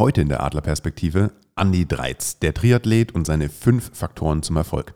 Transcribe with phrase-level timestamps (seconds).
[0.00, 4.94] Heute in der Adlerperspektive Andi Dreiz, der Triathlet und seine fünf Faktoren zum Erfolg.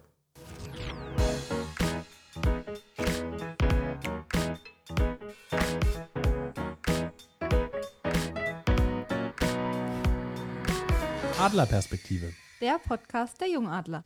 [11.39, 12.33] Adlerperspektive.
[12.63, 14.05] Der Podcast der Jungadler.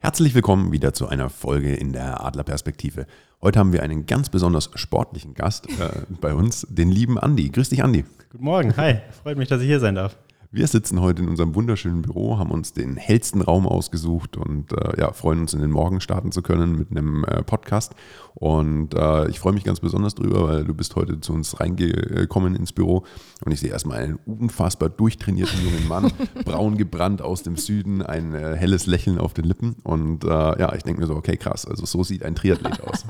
[0.00, 3.06] Herzlich willkommen wieder zu einer Folge in der Adlerperspektive.
[3.42, 7.48] Heute haben wir einen ganz besonders sportlichen Gast äh, bei uns, den lieben Andi.
[7.48, 8.04] Grüß dich, Andi.
[8.30, 8.98] Guten Morgen, hi.
[9.22, 10.16] Freut mich, dass ich hier sein darf.
[10.50, 14.98] Wir sitzen heute in unserem wunderschönen Büro, haben uns den hellsten Raum ausgesucht und äh,
[14.98, 17.94] ja, freuen uns in den Morgen starten zu können mit einem äh, Podcast.
[18.34, 22.56] Und äh, ich freue mich ganz besonders drüber, weil du bist heute zu uns reingekommen
[22.56, 23.04] ins Büro
[23.44, 26.12] und ich sehe erstmal einen unfassbar durchtrainierten jungen Mann,
[26.46, 29.76] braun gebrannt aus dem Süden, ein äh, helles Lächeln auf den Lippen.
[29.82, 33.04] Und äh, ja, ich denke mir so, okay, krass, also so sieht ein Triathlet aus.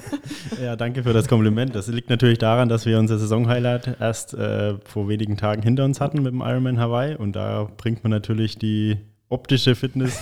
[0.62, 1.74] ja, danke für das Kompliment.
[1.74, 6.00] Das liegt natürlich daran, dass wir unser Saisonhighlight erst äh, vor wenigen Tagen hinter uns
[6.00, 10.20] hatten mit dem Ironman Hawaii und da bringt man natürlich die optische Fitness,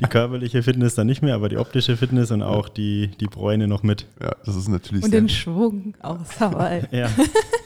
[0.00, 3.68] die körperliche Fitness dann nicht mehr, aber die optische Fitness und auch die, die Bräune
[3.68, 4.06] noch mit.
[4.20, 6.82] Ja, das ist natürlich Und den Schwung aus Hawaii.
[6.90, 7.08] Ja.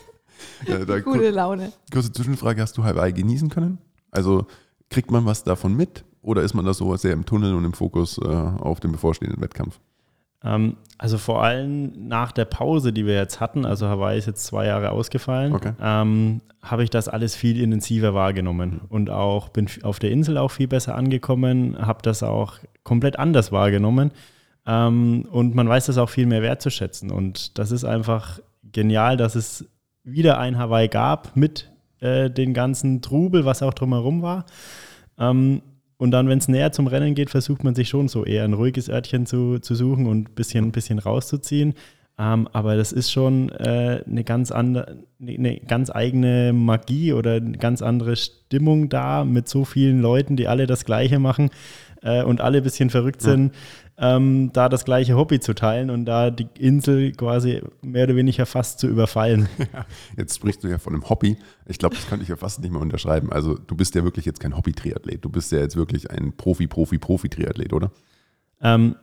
[0.66, 1.72] ja, da Gute Laune.
[1.90, 3.78] Kurze Zwischenfrage, hast du Hawaii genießen können?
[4.10, 4.46] Also
[4.90, 7.72] kriegt man was davon mit oder ist man da so sehr im Tunnel und im
[7.72, 9.80] Fokus äh, auf den bevorstehenden Wettkampf?
[10.44, 14.44] Ähm, also vor allem nach der Pause, die wir jetzt hatten, also Hawaii ist jetzt
[14.44, 15.72] zwei Jahre ausgefallen, Okay.
[15.80, 20.50] ähm, habe ich das alles viel intensiver wahrgenommen und auch bin auf der Insel auch
[20.52, 22.54] viel besser angekommen, habe das auch
[22.84, 24.12] komplett anders wahrgenommen
[24.66, 28.38] ähm, und man weiß das auch viel mehr wertzuschätzen und das ist einfach
[28.70, 29.64] genial, dass es
[30.04, 31.70] wieder ein Hawaii gab mit
[32.00, 34.46] äh, den ganzen Trubel, was auch drumherum war.
[35.18, 35.62] Ähm,
[36.02, 38.54] und dann, wenn es näher zum Rennen geht, versucht man sich schon so eher ein
[38.54, 41.74] ruhiges Örtchen zu, zu suchen und ein bisschen, bisschen rauszuziehen.
[42.18, 47.34] Ähm, aber das ist schon äh, eine, ganz andere, eine, eine ganz eigene Magie oder
[47.34, 51.50] eine ganz andere Stimmung da mit so vielen Leuten, die alle das Gleiche machen
[52.02, 53.52] äh, und alle ein bisschen verrückt sind,
[53.98, 58.46] ähm, da das gleiche Hobby zu teilen und da die Insel quasi mehr oder weniger
[58.46, 59.48] fast zu überfallen.
[60.16, 61.36] Jetzt sprichst du ja von einem Hobby.
[61.66, 63.32] Ich glaube, das könnte ich ja fast nicht mehr unterschreiben.
[63.32, 65.24] Also du bist ja wirklich jetzt kein Hobby-Triathlet.
[65.24, 67.92] Du bist ja jetzt wirklich ein Profi, Profi, Profi-Triathlet, oder?
[68.60, 68.96] Ähm,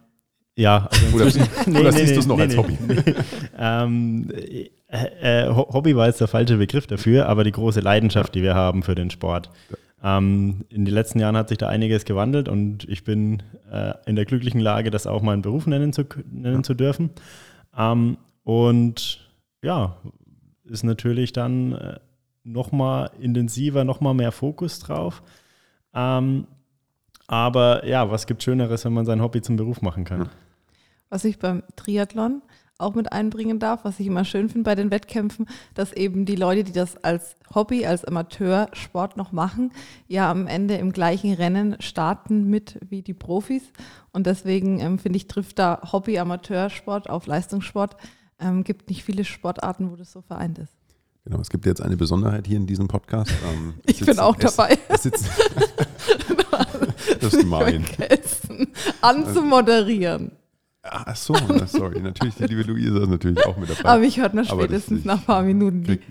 [0.56, 2.78] ja, also Oder, inzwischen- oder siehst du es noch als Hobby?
[3.58, 8.36] ähm, äh, äh, Ho- Hobby war jetzt der falsche Begriff dafür, aber die große Leidenschaft,
[8.36, 9.50] die wir haben für den Sport.
[10.02, 14.16] Ähm, in den letzten Jahren hat sich da einiges gewandelt und ich bin äh, in
[14.16, 17.10] der glücklichen Lage, das auch meinen Beruf nennen zu, nennen zu dürfen.
[17.78, 19.30] Ähm, und
[19.62, 19.98] ja,
[20.66, 22.00] ist natürlich dann äh,
[22.44, 25.22] nochmal intensiver, nochmal mehr Fokus drauf.
[25.94, 26.48] Ähm,
[27.28, 30.30] aber ja, was gibt Schöneres, wenn man sein Hobby zum Beruf machen kann?
[31.10, 32.42] Was ich beim Triathlon
[32.80, 36.36] auch mit einbringen darf, was ich immer schön finde bei den Wettkämpfen, dass eben die
[36.36, 39.72] Leute, die das als Hobby, als Amateursport noch machen,
[40.08, 43.64] ja am Ende im gleichen Rennen starten mit wie die Profis.
[44.12, 47.96] Und deswegen ähm, finde ich, trifft da Hobby-Amateursport auf Leistungssport.
[48.40, 50.74] Ähm, gibt nicht viele Sportarten, wo das so vereint ist.
[51.26, 53.32] Genau, es gibt jetzt eine Besonderheit hier in diesem Podcast.
[53.54, 54.78] Ähm, Ich bin auch es- dabei.
[54.88, 55.26] Es sitzen,
[57.20, 57.84] das ist gemein.
[57.84, 58.68] Vergessen,
[59.02, 60.32] anzumoderieren.
[60.92, 62.02] Ach so, na, sorry.
[62.02, 63.86] Natürlich, die liebe Luisa ist natürlich auch mit dabei.
[63.90, 65.84] Aber mich hört man das- spätestens ich- nach ein paar Minuten.
[65.84, 66.02] Krieg,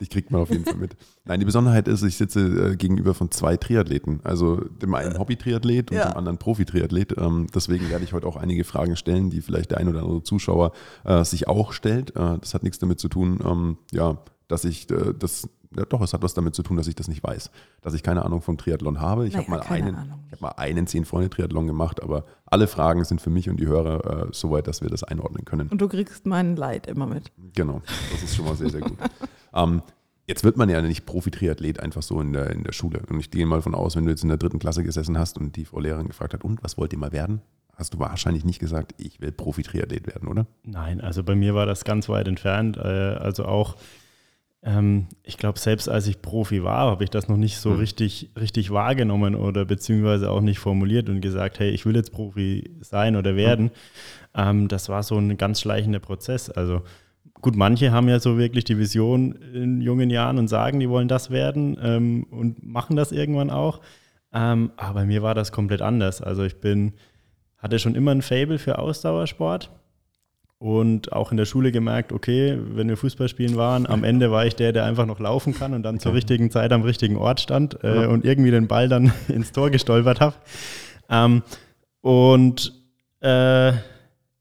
[0.00, 0.96] ich kriegt man auf jeden Fall mit.
[1.24, 4.20] Nein, die Besonderheit ist, ich sitze äh, gegenüber von zwei Triathleten.
[4.24, 6.10] Also dem einen Hobby-Triathlet und Ja.
[6.10, 7.16] dem anderen Profi-Triathlet.
[7.18, 10.22] Ähm, deswegen werde ich heute auch einige Fragen stellen, die vielleicht der ein oder andere
[10.22, 10.72] Zuschauer
[11.04, 12.10] äh, sich auch stellt.
[12.16, 16.00] Äh, das hat nichts damit zu tun, ähm, ja, dass ich äh, das, ja doch,
[16.00, 17.50] es hat was damit zu tun, dass ich das nicht weiß.
[17.80, 19.26] Dass ich keine Ahnung vom Triathlon habe.
[19.26, 19.94] Ich Naja, habe mal einen,
[20.26, 24.26] ich habe mal einen Zehn-Freunde-Triathlon gemacht, aber alle Fragen sind für mich und die Hörer
[24.26, 25.68] äh, soweit, dass wir das einordnen können.
[25.68, 27.30] Und du kriegst mein Leid immer mit.
[27.54, 27.82] Genau,
[28.12, 28.98] das ist schon mal sehr, sehr gut.
[29.54, 29.82] ähm,
[30.26, 33.02] jetzt wird man ja nicht Profi-Triathlet einfach so in der, in der Schule.
[33.08, 35.38] Und ich gehe mal von aus, wenn du jetzt in der dritten Klasse gesessen hast
[35.38, 37.42] und die Frau Lehrerin gefragt hat, und was wollt ihr mal werden?
[37.76, 40.46] Hast du wahrscheinlich nicht gesagt, ich will Profi-Triathlet werden, oder?
[40.64, 42.76] Nein, also bei mir war das ganz weit entfernt.
[42.76, 43.76] Äh, also auch,
[44.62, 47.76] ähm, ich glaube, selbst als ich Profi war, habe ich das noch nicht so Mhm.
[47.76, 52.70] richtig, richtig wahrgenommen oder beziehungsweise auch nicht formuliert und gesagt, hey, ich will jetzt Profi
[52.80, 53.70] sein oder werden.
[54.34, 56.50] Ähm, das war so ein ganz schleichender Prozess.
[56.50, 56.82] Also
[57.40, 61.08] gut, manche haben ja so wirklich die Vision in jungen Jahren und sagen, die wollen
[61.08, 63.80] das werden ähm, und machen das irgendwann auch.
[64.32, 66.20] Ähm, aber bei mir war das komplett anders.
[66.20, 66.92] Also ich bin,
[67.56, 69.70] hatte schon immer ein Fable für Ausdauersport
[70.60, 74.44] und auch in der Schule gemerkt, okay, wenn wir Fußball spielen waren, am Ende war
[74.44, 77.40] ich der, der einfach noch laufen kann und dann zur richtigen Zeit am richtigen Ort
[77.40, 80.36] stand äh, und irgendwie den Ball dann ins Tor gestolpert habe.
[81.08, 81.42] Ähm,
[82.02, 82.74] und
[83.22, 83.72] äh,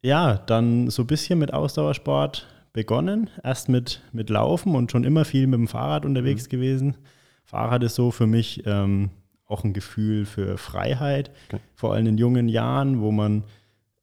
[0.02, 5.24] ja, dann so ein bisschen mit Ausdauersport begonnen, erst mit, mit Laufen und schon immer
[5.24, 6.50] viel mit dem Fahrrad unterwegs mhm.
[6.50, 6.98] gewesen.
[7.46, 9.10] Fahrrad ist so für mich ähm,
[9.46, 11.62] auch ein Gefühl für Freiheit, okay.
[11.76, 13.46] vor allem in jungen Jahren, wo man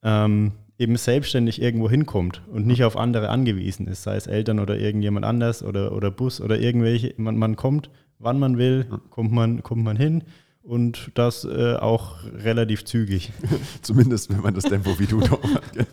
[0.03, 4.79] ähm, eben selbstständig irgendwo hinkommt und nicht auf andere angewiesen ist, sei es Eltern oder
[4.79, 7.15] irgendjemand anders oder, oder Bus oder irgendwelche.
[7.17, 10.25] Man, man kommt, wann man will, kommt man, kommt man hin
[10.63, 13.33] und das äh, auch relativ zügig.
[13.83, 15.63] Zumindest, wenn man das Tempo wie du noch hat.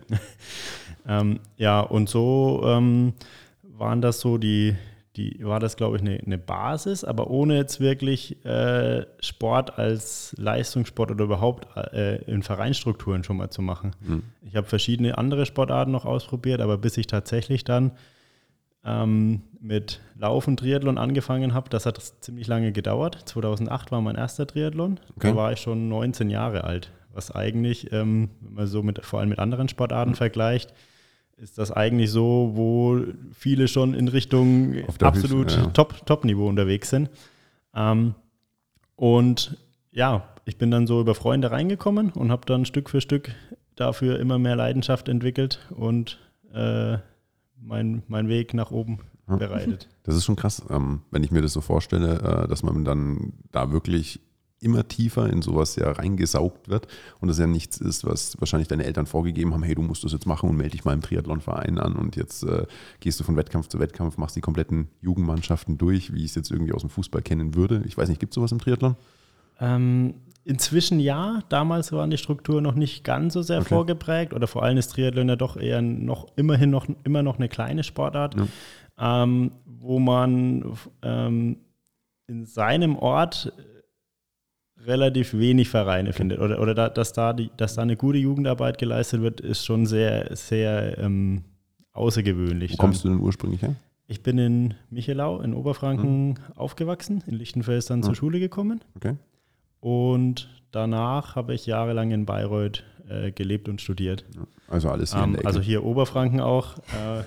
[1.08, 3.14] ähm, ja, und so ähm,
[3.62, 4.76] waren das so die,
[5.16, 10.36] die war das, glaube ich, eine, eine, Basis, aber ohne jetzt wirklich äh, Sport als
[10.38, 13.96] Leistungssport oder überhaupt äh, in Vereinstrukturen schon mal zu machen.
[14.02, 14.24] Mhm.
[14.42, 17.92] Ich habe verschiedene andere Sportarten noch ausprobiert, aber bis ich tatsächlich dann
[18.84, 23.20] ähm, mit Laufen Triathlon angefangen habe, das hat ziemlich lange gedauert.
[23.26, 25.00] 2008 war mein erster Triathlon.
[25.16, 25.30] Okay.
[25.30, 29.20] Da war ich schon 19 Jahre alt, was eigentlich, ähm, wenn man so mit, vor
[29.20, 30.16] allem mit anderen Sportarten mhm.
[30.16, 30.74] vergleicht,
[31.38, 33.02] ist das eigentlich so, wo
[33.34, 35.66] viele schon in Richtung absolut ja.
[35.68, 37.10] Top, Top-Niveau unterwegs sind.
[37.76, 38.16] Ähm,
[38.96, 39.58] und
[39.92, 43.32] ja, ich bin dann so über Freunde reingekommen und habe dann Stück für Stück
[43.76, 46.20] dafür immer mehr Leidenschaft entwickelt und
[46.54, 46.98] äh,
[47.60, 49.90] mein, mein Weg nach oben bereitet.
[50.04, 53.34] Das ist schon krass, ähm, wenn ich mir das so vorstelle, äh, dass man dann
[53.52, 54.20] da wirklich
[54.64, 56.88] immer tiefer in sowas ja reingesaugt wird
[57.20, 60.12] und das ja nichts ist, was wahrscheinlich deine Eltern vorgegeben haben, hey, du musst das
[60.12, 62.66] jetzt machen und melde dich mal im Triathlonverein an und jetzt äh,
[63.00, 66.52] gehst du von Wettkampf zu Wettkampf, machst die kompletten Jugendmannschaften durch, wie ich es jetzt
[66.52, 67.84] irgendwie aus dem Fußball kennen würde.
[67.86, 68.96] Ich weiß nicht, gibt es sowas im Triathlon?
[69.60, 70.16] Ähm,
[70.46, 73.70] inzwischen ja, damals waren die Strukturen noch nicht ganz so sehr okay.
[73.70, 77.50] vorgeprägt oder vor allem ist Triathlon ja doch eher noch immerhin noch immer noch eine
[77.50, 79.24] kleine Sportart, ja.
[79.24, 81.58] ähm, wo man ähm,
[82.28, 83.54] in seinem Ort
[84.86, 86.40] relativ wenig Vereine findet.
[86.40, 89.86] Oder, oder da, dass, da die, dass da eine gute Jugendarbeit geleistet wird, ist schon
[89.86, 91.44] sehr, sehr ähm,
[91.94, 92.74] außergewöhnlich.
[92.74, 93.76] Wo kommst du denn ursprünglich her?
[94.08, 96.36] Ich bin in Michelau in Oberfranken mhm.
[96.56, 98.04] aufgewachsen, in Lichtenfels dann mhm.
[98.04, 98.82] zur Schule gekommen.
[98.96, 99.16] Okay.
[99.80, 104.26] Und danach habe ich jahrelang in Bayreuth äh, gelebt und studiert.
[104.68, 106.78] Also alles hier ähm, Also hier Oberfranken auch.
[106.80, 107.24] Äh,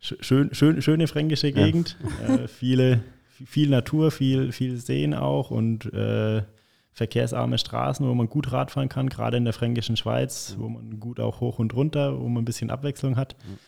[0.00, 1.96] schön, schön, schöne fränkische Gegend.
[2.26, 2.34] Ja.
[2.36, 3.00] äh, viele,
[3.44, 6.42] viel Natur, viel, viel Seen auch und äh,
[6.92, 11.20] verkehrsarme Straßen, wo man gut Radfahren kann, gerade in der fränkischen Schweiz, wo man gut
[11.20, 13.36] auch hoch und runter, wo man ein bisschen Abwechslung hat.
[13.46, 13.58] Mhm.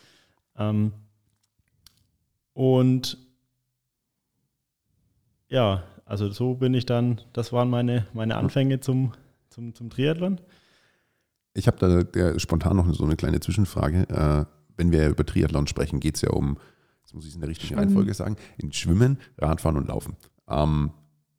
[0.59, 0.93] Ähm,
[2.53, 3.17] und
[5.49, 9.13] ja, also so bin ich dann, das waren meine, meine Anfänge zum,
[9.49, 10.41] zum, zum Triathlon.
[11.55, 14.09] Ich habe da ja, spontan noch so eine kleine Zwischenfrage.
[14.09, 14.45] Äh,
[14.77, 16.59] wenn wir über Triathlon sprechen, geht es ja um,
[17.03, 20.17] jetzt muss ich es in der richtigen Reihenfolge sagen, in Schwimmen, Radfahren und Laufen.
[20.49, 20.93] Ähm,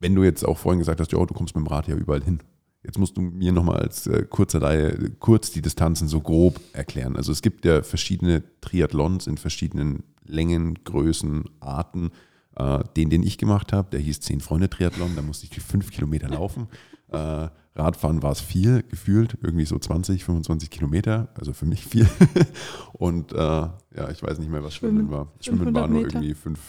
[0.04, 2.22] wenn du jetzt auch vorhin gesagt hast, ja, du kommst mit dem Rad ja überall
[2.22, 2.40] hin.
[2.84, 7.16] Jetzt musst du mir nochmal als äh, kurzer Laie kurz die Distanzen so grob erklären.
[7.16, 12.12] Also es gibt ja verschiedene Triathlons in verschiedenen Längen, Größen, Arten.
[12.58, 15.62] Äh, den, den ich gemacht habe, der hieß 10 Freunde Triathlon, da musste ich die
[15.62, 16.68] 5 Kilometer laufen.
[17.08, 22.08] Äh, Radfahren war es viel, gefühlt, irgendwie so 20, 25 Kilometer, also für mich viel.
[22.94, 25.32] Und äh, ja, ich weiß nicht mehr, was Schwimmen, Schwimmen war.
[25.40, 26.16] Schwimmen war nur Meter.
[26.18, 26.60] irgendwie 5,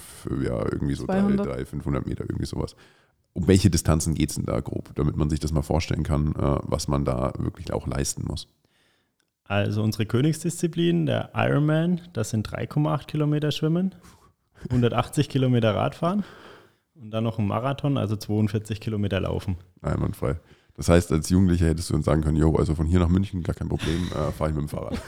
[0.45, 1.69] ja, irgendwie so 300.
[1.69, 2.77] 500 Meter, irgendwie sowas
[3.35, 6.35] um welche Distanzen geht es denn da grob, damit man sich das mal vorstellen kann,
[6.37, 8.49] äh, was man da wirklich auch leisten muss?
[9.45, 13.95] Also unsere Königsdisziplin, der Ironman, das sind 3,8 Kilometer Schwimmen,
[14.71, 16.25] 180 Kilometer Radfahren
[16.95, 19.57] und dann noch ein Marathon, also 42 Kilometer Laufen.
[19.83, 20.37] Einwandfrei.
[20.77, 23.45] Das heißt, als Jugendlicher hättest du uns sagen können, jo, also von hier nach München
[23.45, 25.01] gar kein Problem, äh, fahre ich mit dem Fahrrad.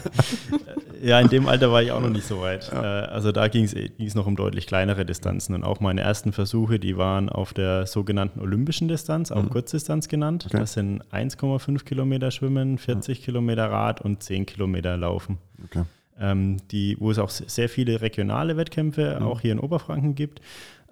[1.02, 2.70] ja, in dem Alter war ich auch noch nicht so weit.
[2.70, 3.04] Ja.
[3.04, 5.54] Äh, also da ging es noch um deutlich kleinere Distanzen.
[5.54, 9.48] Und auch meine ersten Versuche, die waren auf der sogenannten olympischen Distanz, auch mhm.
[9.48, 10.44] Kurzdistanz genannt.
[10.46, 10.58] Okay.
[10.58, 13.24] Das sind 1,5 Kilometer Schwimmen, 40 ja.
[13.24, 15.38] Kilometer Rad und 10 Kilometer Laufen.
[15.64, 15.84] Okay.
[16.20, 19.26] Ähm, die, wo es auch sehr viele regionale Wettkämpfe mhm.
[19.26, 20.42] auch hier in Oberfranken gibt,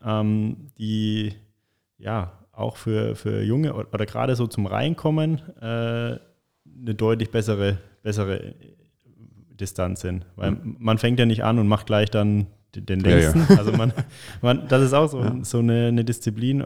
[0.02, 1.34] ähm, die
[1.98, 8.54] ja auch für, für Junge oder gerade so zum Reinkommen äh, eine deutlich bessere, bessere
[9.50, 10.26] Distanz sind.
[10.36, 10.76] Weil mhm.
[10.78, 13.40] man fängt ja nicht an und macht gleich dann den längsten.
[13.40, 13.56] Ja, ja.
[13.58, 13.92] Also man,
[14.42, 15.36] man, das ist auch so, ja.
[15.42, 16.64] so eine, eine, Disziplin,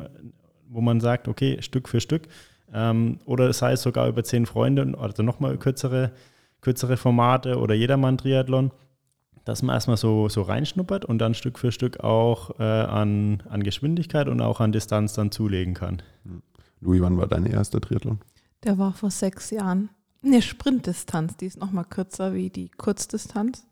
[0.69, 2.29] wo man sagt, okay, Stück für Stück.
[2.73, 6.13] Ähm, oder sei es sogar über zehn Freunde, also nochmal kürzere,
[6.61, 8.73] kürzere Formate oder Jedermann-Triathlon
[9.45, 13.63] dass man erstmal so, so reinschnuppert und dann Stück für Stück auch äh, an, an
[13.63, 16.03] Geschwindigkeit und auch an Distanz dann zulegen kann.
[16.25, 16.43] Hm.
[16.81, 18.21] Louis, wann war dein erster Triathlon?
[18.65, 19.91] Der war vor sechs Jahren.
[20.23, 23.65] Eine Sprintdistanz, die ist nochmal kürzer wie die Kurzdistanz.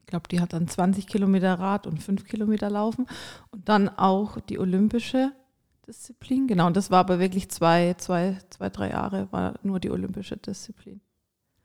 [0.00, 3.06] Ich glaube, die hat dann 20 Kilometer Rad und 5 Kilometer Laufen.
[3.50, 5.32] Und dann auch die olympische
[5.86, 6.46] Disziplin.
[6.46, 10.36] Genau, und das war aber wirklich zwei, zwei, zwei, drei Jahre, war nur die olympische
[10.36, 11.00] Disziplin.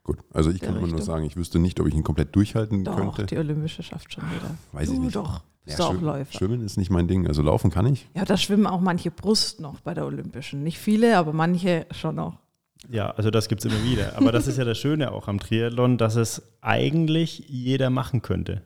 [0.04, 2.82] Gut, also ich kann immer nur sagen, ich wüsste nicht, ob ich ihn komplett durchhalten
[2.84, 3.26] Doch, könnte.
[3.26, 4.50] die Olympische schafft schon wieder.
[4.72, 5.14] Weiß du ich nicht.
[5.16, 6.32] doch, bist Ja, du auch Schwimmen- Läufer.
[6.38, 7.28] Schwimmen ist nicht mein Ding.
[7.28, 8.08] Also laufen kann ich.
[8.16, 10.64] Ja, da schwimmen auch manche Brust noch bei der Olympischen.
[10.64, 12.38] Nicht viele, aber manche schon noch.
[12.90, 14.16] Ja, also das gibt es immer wieder.
[14.16, 18.62] Aber das ist ja das Schöne auch am Triathlon, dass es eigentlich jeder machen könnte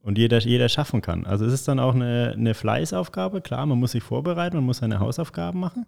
[0.00, 1.26] und jeder, jeder schaffen kann.
[1.26, 3.42] Also es ist dann auch eine, eine Fleißaufgabe.
[3.42, 5.84] Klar, man muss sich vorbereiten, man muss seine Hausaufgaben machen.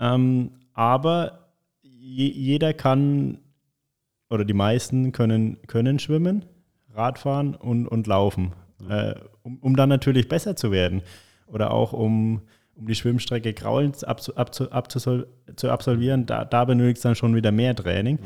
[0.00, 1.46] Ähm, aber
[1.82, 3.38] je, jeder kann,
[4.30, 6.44] oder die meisten können, können schwimmen,
[6.94, 8.52] Radfahren und, und laufen,
[8.88, 11.02] äh, um, um dann natürlich besser zu werden.
[11.46, 12.42] Oder auch um,
[12.74, 17.34] um die Schwimmstrecke graulend abzu, abzu, abzusol, zu absolvieren, da, da benötigt es dann schon
[17.34, 18.18] wieder mehr Training.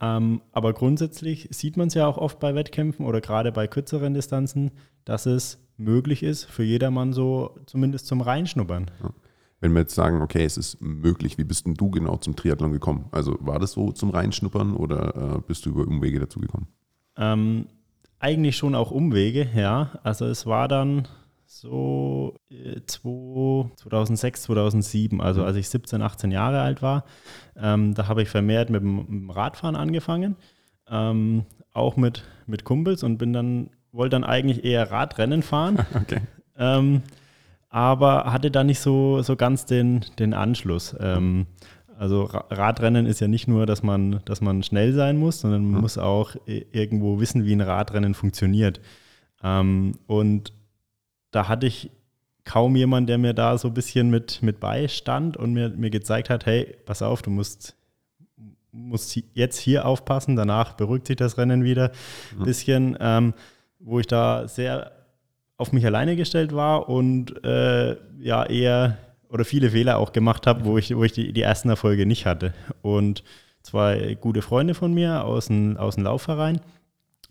[0.00, 4.12] Ähm, aber grundsätzlich sieht man es ja auch oft bei Wettkämpfen oder gerade bei kürzeren
[4.12, 4.72] Distanzen,
[5.04, 8.90] dass es möglich ist, für jedermann so zumindest zum Reinschnuppern.
[9.66, 12.70] Wenn wir jetzt sagen, okay, es ist möglich, wie bist denn du genau zum Triathlon
[12.70, 13.06] gekommen?
[13.10, 16.68] Also war das so zum Reinschnuppern oder äh, bist du über Umwege dazu gekommen?
[17.16, 17.66] Ähm,
[18.20, 19.98] eigentlich schon auch Umwege, ja.
[20.04, 21.08] Also es war dann
[21.46, 27.04] so äh, zwei- 2006, 2007, also als ich 17, 18 Jahre alt war.
[27.56, 30.36] Ähm, da habe ich vermehrt mit dem, mit dem Radfahren angefangen,
[30.88, 35.84] ähm, auch mit, mit Kumpels und bin dann, wollte dann eigentlich eher Radrennen fahren.
[36.00, 36.20] Okay.
[36.56, 37.02] ähm,
[37.76, 40.96] aber hatte da nicht so, so ganz den, den Anschluss.
[40.98, 41.44] Ähm,
[41.98, 45.70] also Ra Radrennen ist ja nicht nur, dass man, dass man schnell sein muss, sondern
[45.70, 48.80] man muss auch irgendwo wissen, wie ein Radrennen funktioniert.
[49.42, 50.54] Ähm, und
[51.32, 51.90] da hatte ich
[52.44, 56.30] kaum jemanden, der mir da so ein bisschen mit, mit beistand und mir, mir gezeigt
[56.30, 57.76] hat, hey, pass auf, du musst,
[58.72, 61.92] musst jetzt hier aufpassen, danach beruhigt sich das Rennen wieder
[62.38, 63.34] ein bisschen, ähm,
[63.80, 64.95] wo ich da sehr
[65.56, 68.98] auf mich alleine gestellt war und äh, ja eher
[69.28, 72.26] oder viele Fehler auch gemacht habe, wo ich, wo ich die, die ersten Erfolge nicht
[72.26, 72.52] hatte.
[72.82, 73.24] Und
[73.62, 76.60] zwei gute Freunde von mir aus dem, aus dem Laufverein,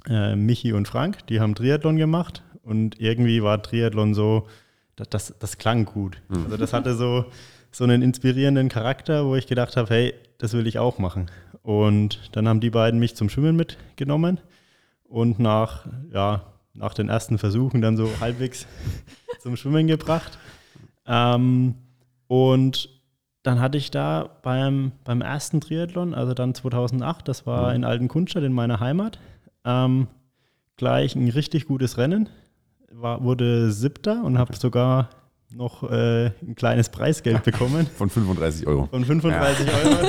[0.10, 4.48] äh, Michi und Frank, die haben Triathlon gemacht und irgendwie war Triathlon so,
[4.96, 6.22] das, das, das klang gut.
[6.46, 7.26] Also das hatte so,
[7.72, 11.30] so einen inspirierenden Charakter, wo ich gedacht habe, hey, das will ich auch machen.
[11.64, 14.40] Und dann haben die beiden mich zum Schwimmen mitgenommen
[15.08, 16.44] und nach, ja,
[16.76, 18.68] nach den ersten Versuchen dann so halbwegs
[19.40, 20.38] zum Schwimmen gebracht.
[21.08, 21.76] Ähm,
[22.28, 22.90] und
[23.44, 28.44] dann hatte ich da beim, beim ersten Triathlon, also dann 2008, das war in Altenkunstadt
[28.44, 29.20] in meiner Heimat,
[29.64, 30.08] ähm,
[30.78, 32.30] gleich ein richtig gutes Rennen.
[32.92, 35.10] War, wurde siebter und habe sogar
[35.56, 38.88] noch äh, ein kleines Preisgeld bekommen Von 35 Euro.
[38.92, 40.08] von 35 Euro.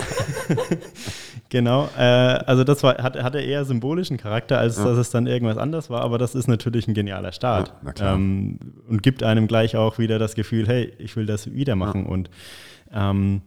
[1.49, 1.89] genau.
[1.97, 5.89] Äh, also das war, hat, hatte eher symbolischen Charakter, als dass es dann irgendwas anderes
[5.91, 7.69] war, aber das ist natürlich ein genialer Start.
[7.69, 8.15] Ja, na klar.
[8.17, 12.07] Ähm, und gibt einem gleich auch wieder das Gefühl, hey, ich will das wieder machen.
[12.07, 12.29] Und
[12.93, 13.43] ähm,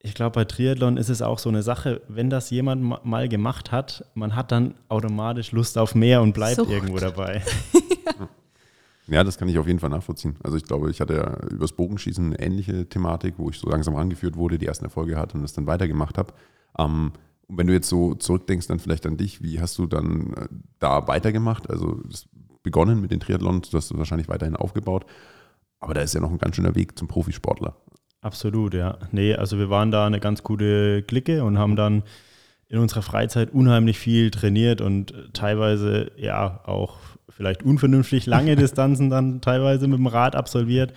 [0.00, 3.28] ich glaube, bei Triathlon ist es auch so eine Sache, wenn das jemand ma- mal
[3.28, 6.70] gemacht hat, man hat dann automatisch Lust auf mehr und bleibt Sucht.
[6.70, 7.42] irgendwo dabei.
[8.04, 8.28] Ja,
[9.06, 10.36] das kann ich auf jeden Fall nachvollziehen.
[10.42, 13.94] Also ich glaube, ich hatte ja übers Bogenschießen eine ähnliche Thematik, wo ich so langsam
[13.94, 16.32] rangeführt wurde, die ersten Erfolge hatte und das dann weitergemacht habe.
[16.78, 17.12] Ähm,
[17.48, 20.48] und wenn du jetzt so zurückdenkst, dann vielleicht an dich, wie hast du dann äh,
[20.78, 21.68] da weitergemacht?
[21.68, 22.00] Also
[22.62, 25.04] begonnen mit den Triathlons, du hast es wahrscheinlich weiterhin aufgebaut,
[25.80, 27.76] aber da ist ja noch ein ganz schöner Weg zum Profisportler.
[28.20, 28.98] Absolut, ja.
[29.10, 32.04] Nee, also wir waren da eine ganz gute Clique und haben dann
[32.68, 36.98] in unserer Freizeit unheimlich viel trainiert und teilweise ja auch
[37.36, 40.92] vielleicht unvernünftig lange Distanzen dann teilweise mit dem Rad absolviert.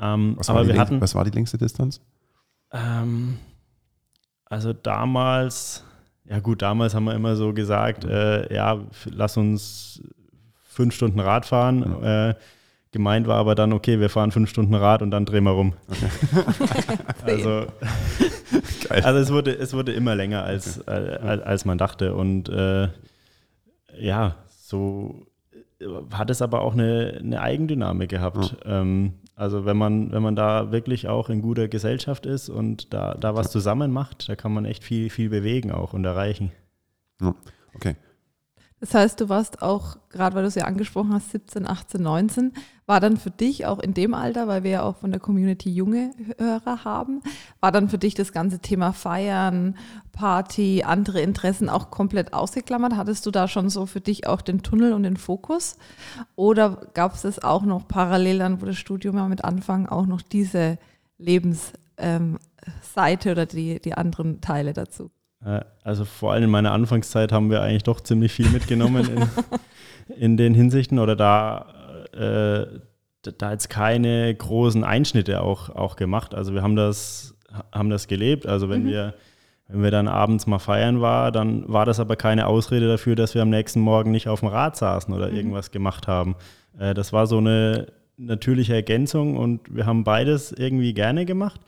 [0.00, 2.00] Ähm, Was, war aber die wir längste, hatten, was war die längste Distanz?
[2.72, 3.38] ähm,
[4.44, 5.84] also damals,
[6.24, 10.02] ja gut, damals haben wir immer so gesagt, äh, ja, f- lass uns
[10.62, 12.02] fünf Stunden Rad fahren.
[12.02, 12.34] Äh,
[12.92, 15.72] gemeint war aber dann, okay, wir fahren fünf Stunden Rad und dann drehen wir rum.
[17.24, 17.66] also,
[18.88, 19.02] Geil.
[19.02, 22.14] also es wurde, es wurde immer länger, als, äh, als, als man dachte.
[22.14, 22.88] Und äh,
[23.98, 25.35] ja, so äh,
[26.12, 28.56] hat es aber auch eine, eine Eigendynamik gehabt.
[28.64, 33.14] Ähm, also wenn man, wenn man da wirklich auch in guter Gesellschaft ist und da,
[33.14, 36.52] da was zusammen macht, da kann man echt viel, viel bewegen auch und erreichen.
[37.20, 37.34] Ja,
[37.74, 37.96] okay.
[38.80, 42.52] Das heißt, du warst auch, gerade weil du es ja angesprochen hast, 17, 18, 19,
[42.84, 45.70] war dann für dich auch in dem Alter, weil wir ja auch von der Community
[45.70, 47.22] junge Hörer haben,
[47.60, 49.76] war dann für dich das ganze Thema Feiern,
[50.12, 52.96] Party, andere Interessen auch komplett ausgeklammert?
[52.96, 55.78] Hattest du da schon so für dich auch den Tunnel und den Fokus?
[56.36, 60.06] Oder gab es das auch noch parallel dann, wo das Studium ja mit Anfang auch
[60.06, 60.78] noch diese
[61.16, 62.38] Lebensseite ähm,
[63.32, 65.10] oder die, die anderen Teile dazu?
[65.46, 69.08] Äh, Also vor allem in meiner Anfangszeit haben wir eigentlich doch ziemlich viel mitgenommen
[70.08, 71.66] in, in den Hinsichten oder da,
[72.12, 72.66] äh,
[73.38, 76.34] da jetzt keine großen Einschnitte auch, auch gemacht.
[76.34, 77.34] Also wir haben das,
[77.72, 78.46] haben das gelebt.
[78.46, 79.14] Also wenn wir
[79.68, 83.34] Wenn wir dann abends mal feiern war, dann war das aber keine Ausrede dafür, dass
[83.34, 85.36] wir am nächsten Morgen nicht auf dem Rad saßen oder mhm.
[85.36, 86.36] irgendwas gemacht haben.
[86.78, 91.60] Äh, das war so eine natürliche Ergänzung und wir haben beides irgendwie gerne gemacht.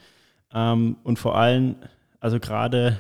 [0.54, 1.75] Ähm, und vor allem,
[2.20, 2.99] also gerade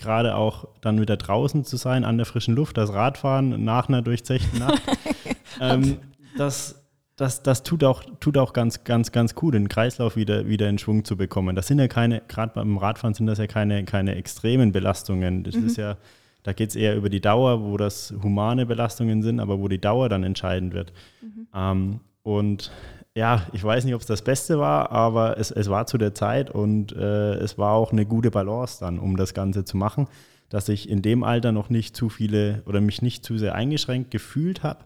[0.00, 4.02] gerade auch dann wieder draußen zu sein, an der frischen Luft, das Radfahren nach einer
[4.02, 4.82] durchzechten Nacht,
[5.60, 5.98] ähm,
[6.36, 6.82] das,
[7.16, 10.78] das, das tut auch, tut auch ganz, ganz, ganz gut, den Kreislauf wieder, wieder in
[10.78, 11.54] Schwung zu bekommen.
[11.54, 15.44] Das sind ja keine, gerade beim Radfahren sind das ja keine, keine extremen Belastungen.
[15.44, 15.66] Das mhm.
[15.66, 15.96] ist ja,
[16.42, 19.80] da geht es eher über die Dauer, wo das humane Belastungen sind, aber wo die
[19.80, 20.92] Dauer dann entscheidend wird.
[21.20, 21.46] Mhm.
[21.54, 22.70] Ähm, und
[23.14, 26.14] ja, ich weiß nicht, ob es das Beste war, aber es, es war zu der
[26.14, 30.06] Zeit und äh, es war auch eine gute Balance dann, um das Ganze zu machen,
[30.48, 34.10] dass ich in dem Alter noch nicht zu viele oder mich nicht zu sehr eingeschränkt
[34.10, 34.84] gefühlt habe,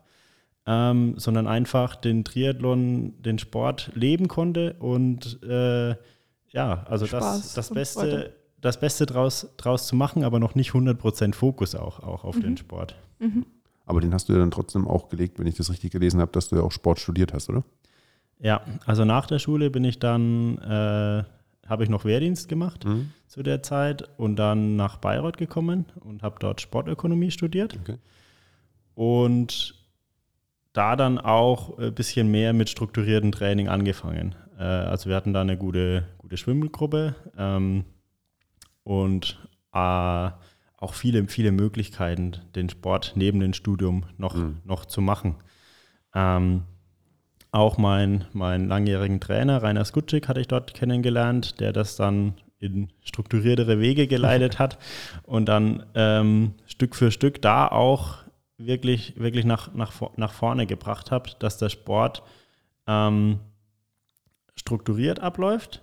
[0.67, 5.97] ähm, sondern einfach den Triathlon, den Sport leben konnte und äh,
[6.49, 11.35] ja, also das, das Beste, das Beste draus, draus zu machen, aber noch nicht 100%
[11.35, 12.43] Fokus auch, auch auf mhm.
[12.43, 12.95] den Sport.
[13.19, 13.45] Mhm.
[13.85, 16.33] Aber den hast du ja dann trotzdem auch gelegt, wenn ich das richtig gelesen habe,
[16.33, 17.65] dass du ja auch Sport studiert hast, oder?
[18.45, 21.25] Ja, also nach der Schule bin ich dann, äh,
[21.67, 23.11] habe ich noch Wehrdienst gemacht mhm.
[23.27, 27.79] zu der Zeit und dann nach Bayreuth gekommen und habe dort Sportökonomie studiert.
[27.81, 27.97] Okay.
[28.95, 29.75] Und
[30.75, 34.35] da dann auch ein bisschen mehr mit strukturiertem Training angefangen.
[34.59, 37.87] Äh, also wir hatten da eine gute, gute Schwimmgruppe ähm,
[38.83, 39.39] und
[39.73, 40.31] äh,
[40.77, 44.59] auch viele, viele Möglichkeiten, den Sport neben dem Studium noch, mhm.
[44.65, 45.37] noch zu machen.
[46.15, 46.65] Ähm,
[47.55, 52.89] auch mein, meinen langjährigen Trainer, Rainer Skutschik, hatte ich dort kennengelernt, der das dann in
[53.05, 54.79] strukturiertere Wege geleitet hat
[55.23, 58.25] und dann ähm, Stück für Stück da auch
[58.59, 62.23] wirklich, wirklich nach, nach, nach vorne gebracht hat, dass der Sport
[62.89, 63.39] ähm,
[64.57, 65.83] strukturiert abläuft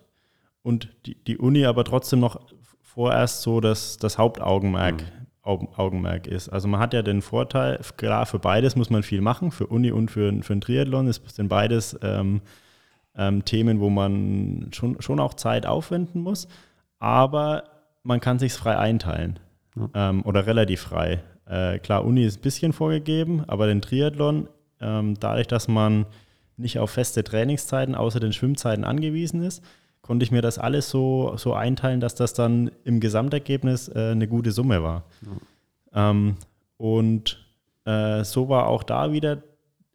[0.63, 2.41] und die, die Uni aber trotzdem noch
[2.81, 5.20] vorerst so das, das Hauptaugenmerk mhm.
[5.43, 6.49] Augenmerk ist.
[6.49, 9.91] Also man hat ja den Vorteil, klar, für beides muss man viel machen, für Uni
[9.91, 11.07] und für, für einen Triathlon.
[11.07, 12.41] Es sind beides ähm,
[13.15, 16.47] ähm, Themen, wo man schon, schon auch Zeit aufwenden muss,
[16.99, 17.63] aber
[18.03, 19.39] man kann sich frei einteilen
[19.75, 20.09] ja.
[20.09, 21.23] ähm, oder relativ frei.
[21.45, 24.47] Äh, klar, Uni ist ein bisschen vorgegeben, aber den Triathlon,
[24.79, 26.05] ähm, dadurch, dass man
[26.55, 29.63] nicht auf feste Trainingszeiten außer den Schwimmzeiten angewiesen ist,
[30.11, 34.27] konnte ich mir das alles so, so einteilen, dass das dann im Gesamtergebnis äh, eine
[34.27, 35.05] gute Summe war.
[35.95, 36.09] Ja.
[36.09, 36.35] Ähm,
[36.75, 37.41] und
[37.85, 39.41] äh, so war auch da wieder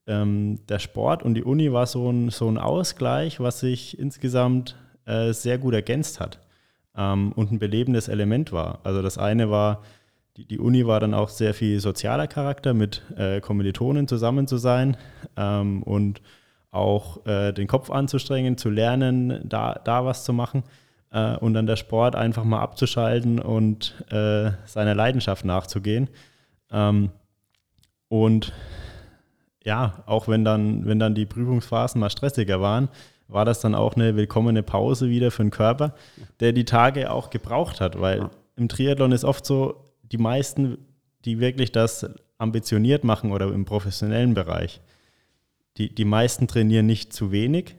[0.07, 4.74] ähm, der Sport und die Uni war so ein, so ein Ausgleich, was sich insgesamt
[5.05, 6.40] äh, sehr gut ergänzt hat
[6.96, 8.79] ähm, und ein belebendes Element war.
[8.85, 9.83] Also das eine war,
[10.38, 14.57] die, die Uni war dann auch sehr viel sozialer Charakter, mit äh, Kommilitonen zusammen zu
[14.57, 14.96] sein
[15.37, 16.22] ähm, und
[16.70, 20.64] auch äh, den Kopf anzustrengen, zu lernen, da, da was zu machen
[21.11, 26.09] äh, und dann der Sport einfach mal abzuschalten und äh, seiner Leidenschaft nachzugehen.
[26.70, 27.11] Ähm,
[28.09, 28.52] und
[29.64, 32.88] ja, auch wenn dann, wenn dann die Prüfungsphasen mal stressiger waren,
[33.29, 35.94] war das dann auch eine willkommene Pause wieder für den Körper,
[36.38, 40.79] der die Tage auch gebraucht hat, weil im Triathlon ist oft so, die meisten,
[41.24, 44.81] die wirklich das ambitioniert machen oder im professionellen Bereich,
[45.77, 47.77] die, die meisten trainieren nicht zu wenig,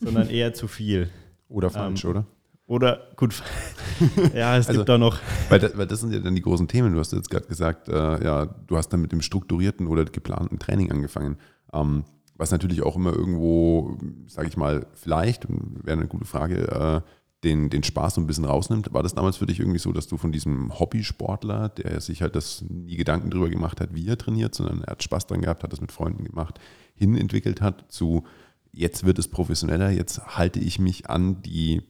[0.00, 1.10] sondern eher zu viel.
[1.48, 2.26] Oder falsch, ähm, oder?
[2.66, 3.42] Oder gut,
[4.34, 5.18] ja, es also, gibt da noch.
[5.48, 6.92] Weil das, weil das sind ja dann die großen Themen.
[6.92, 10.60] Du hast jetzt gerade gesagt, äh, ja, du hast dann mit dem strukturierten oder geplanten
[10.60, 11.38] Training angefangen.
[11.72, 12.04] Ähm,
[12.36, 17.10] was natürlich auch immer irgendwo, sage ich mal, vielleicht, wäre eine gute Frage, äh,
[17.44, 18.92] den, den Spaß so ein bisschen rausnimmt.
[18.92, 22.36] War das damals für dich irgendwie so, dass du von diesem Hobbysportler, der sich halt
[22.36, 25.62] das nie Gedanken darüber gemacht hat, wie er trainiert, sondern er hat Spaß dran gehabt,
[25.62, 26.60] hat das mit Freunden gemacht,
[26.94, 28.24] hin entwickelt hat zu
[28.72, 31.82] jetzt wird es professioneller, jetzt halte ich mich an die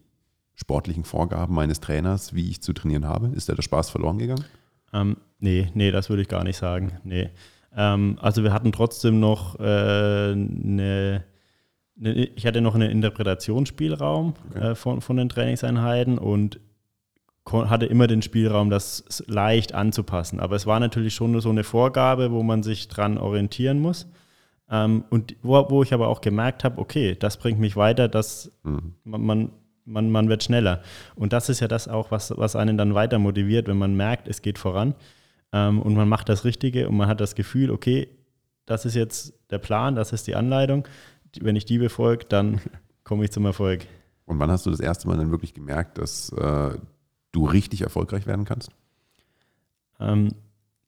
[0.55, 3.29] sportlichen Vorgaben meines Trainers, wie ich zu trainieren habe?
[3.29, 4.45] Ist da der Spaß verloren gegangen?
[4.93, 6.99] Ähm, nee, nee, das würde ich gar nicht sagen.
[7.05, 7.31] Nee.
[7.75, 9.63] Ähm, also wir hatten trotzdem noch äh,
[10.33, 11.25] eine
[12.01, 14.71] ich hatte noch einen Interpretationsspielraum okay.
[14.71, 16.61] äh, von, von den Trainingseinheiten und
[17.47, 20.41] hatte immer den Spielraum, das leicht anzupassen.
[20.41, 24.07] Aber es war natürlich schon so eine Vorgabe, wo man sich dran orientieren muss.
[24.71, 28.53] Ähm, und wo, wo, ich aber auch gemerkt habe, okay, das bringt mich weiter, dass
[28.63, 28.95] mhm.
[29.05, 29.51] man,
[29.85, 30.83] man, man wird schneller.
[31.17, 34.29] Und das ist ja das auch, was, was einen dann weiter motiviert, wenn man merkt,
[34.29, 34.95] es geht voran
[35.53, 38.09] ähm, und man macht das Richtige und man hat das Gefühl, okay,
[38.67, 40.87] das ist jetzt der Plan, das ist die Anleitung
[41.41, 42.61] wenn ich die befolge, dann
[43.05, 43.87] komme ich zum Erfolg.
[44.27, 46.73] Und wann hast du das erste Mal dann wirklich gemerkt, dass äh,
[47.33, 48.71] du richtig erfolgreich werden kannst?
[49.99, 50.35] Ähm,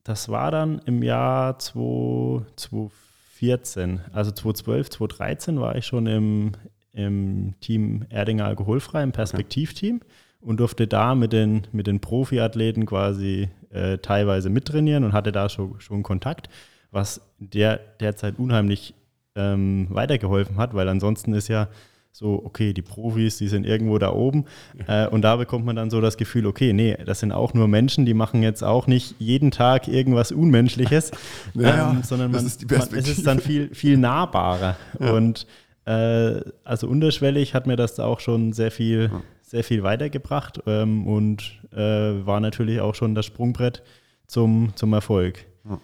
[0.03, 3.99] das war dann im Jahr 2014.
[4.11, 6.53] Also 2012, 2013 war ich schon im,
[6.91, 9.97] im Team Erdinger Alkoholfrei, im Perspektivteam.
[9.97, 10.05] Okay.
[10.41, 15.49] und durfte da mit den, mit den Profiathleten quasi äh, teilweise mittrainieren und hatte da
[15.49, 16.49] schon, schon Kontakt,
[16.91, 18.93] was der derzeit unheimlich
[19.35, 21.67] ähm, weitergeholfen hat, weil ansonsten ist ja
[22.15, 24.45] so, okay, die Profis, die sind irgendwo da oben.
[24.87, 27.67] Äh, und da bekommt man dann so das Gefühl, okay, nee, das sind auch nur
[27.67, 31.09] Menschen, die machen jetzt auch nicht jeden Tag irgendwas Unmenschliches,
[31.55, 34.77] ja, ähm, sondern man, ist man, es ist dann viel, viel nahbarer.
[34.99, 35.11] Ja.
[35.11, 35.47] Und
[35.85, 39.09] äh, also unterschwellig hat mir das auch schon sehr viel,
[39.41, 43.81] sehr viel weitergebracht ähm, und äh, war natürlich auch schon das Sprungbrett
[44.27, 45.45] zum, zum Erfolg.
[45.67, 45.79] Ja.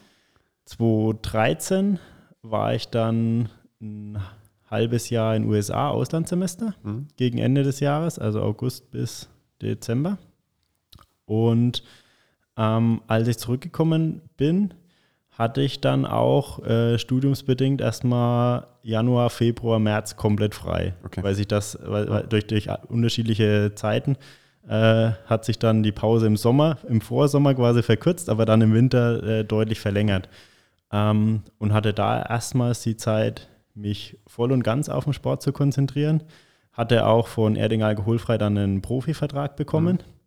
[0.66, 2.00] 2013
[2.41, 3.49] war ich dann
[3.82, 4.19] ein
[4.69, 7.08] halbes Jahr in USA Auslandssemester mhm.
[7.17, 9.30] gegen Ende des Jahres, also August bis
[9.62, 10.17] Dezember.
[11.25, 11.84] Und
[12.58, 14.73] ähm, als ich zurückgekommen bin,
[15.32, 21.23] hatte ich dann auch äh, studiumsbedingt erstmal Januar, Februar, März komplett frei, okay.
[21.23, 24.17] weil sich das weil, durch, durch unterschiedliche Zeiten
[24.67, 28.73] äh, hat sich dann die Pause im Sommer, im Vorsommer quasi verkürzt, aber dann im
[28.73, 30.28] Winter äh, deutlich verlängert.
[30.91, 35.54] Ähm, und hatte da erstmals die Zeit, mich voll und ganz auf den Sport zu
[35.54, 36.23] konzentrieren.
[36.73, 39.97] Hatte auch von Erding Alkoholfrei dann einen Profivertrag bekommen.
[39.97, 40.19] Mhm.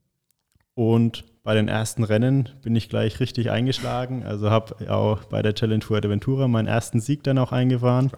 [0.74, 4.22] Und bei den ersten Rennen bin ich gleich richtig eingeschlagen.
[4.24, 8.10] Also habe auch bei der Challenge Fuerteventura meinen ersten Sieg dann auch eingefahren.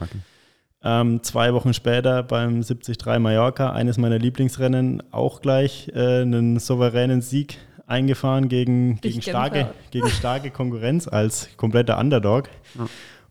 [0.82, 7.22] Ähm, zwei Wochen später beim 73 Mallorca, eines meiner Lieblingsrennen, auch gleich äh, einen souveränen
[7.22, 12.48] Sieg eingefahren gegen, gegen, starke, gegen starke Konkurrenz als kompletter Underdog.
[12.78, 12.86] Ja.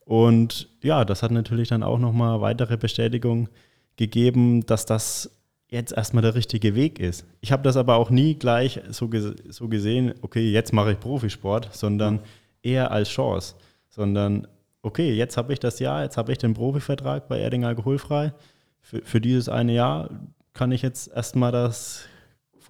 [0.06, 3.50] Und ja, das hat natürlich dann auch nochmal weitere Bestätigung
[3.96, 5.32] gegeben, dass das
[5.70, 7.26] jetzt erstmal der richtige Weg ist.
[7.42, 9.10] Ich habe das aber auch nie gleich so,
[9.50, 12.20] so gesehen, okay, jetzt mache ich Profisport, sondern
[12.62, 13.56] eher als Chance.
[13.90, 14.48] Sondern,
[14.82, 18.34] okay, jetzt habe ich das Jahr, jetzt habe ich den Profivertrag bei Erding Alkoholfrei.
[18.82, 20.10] Für, für dieses eine Jahr
[20.54, 22.06] kann ich jetzt erstmal das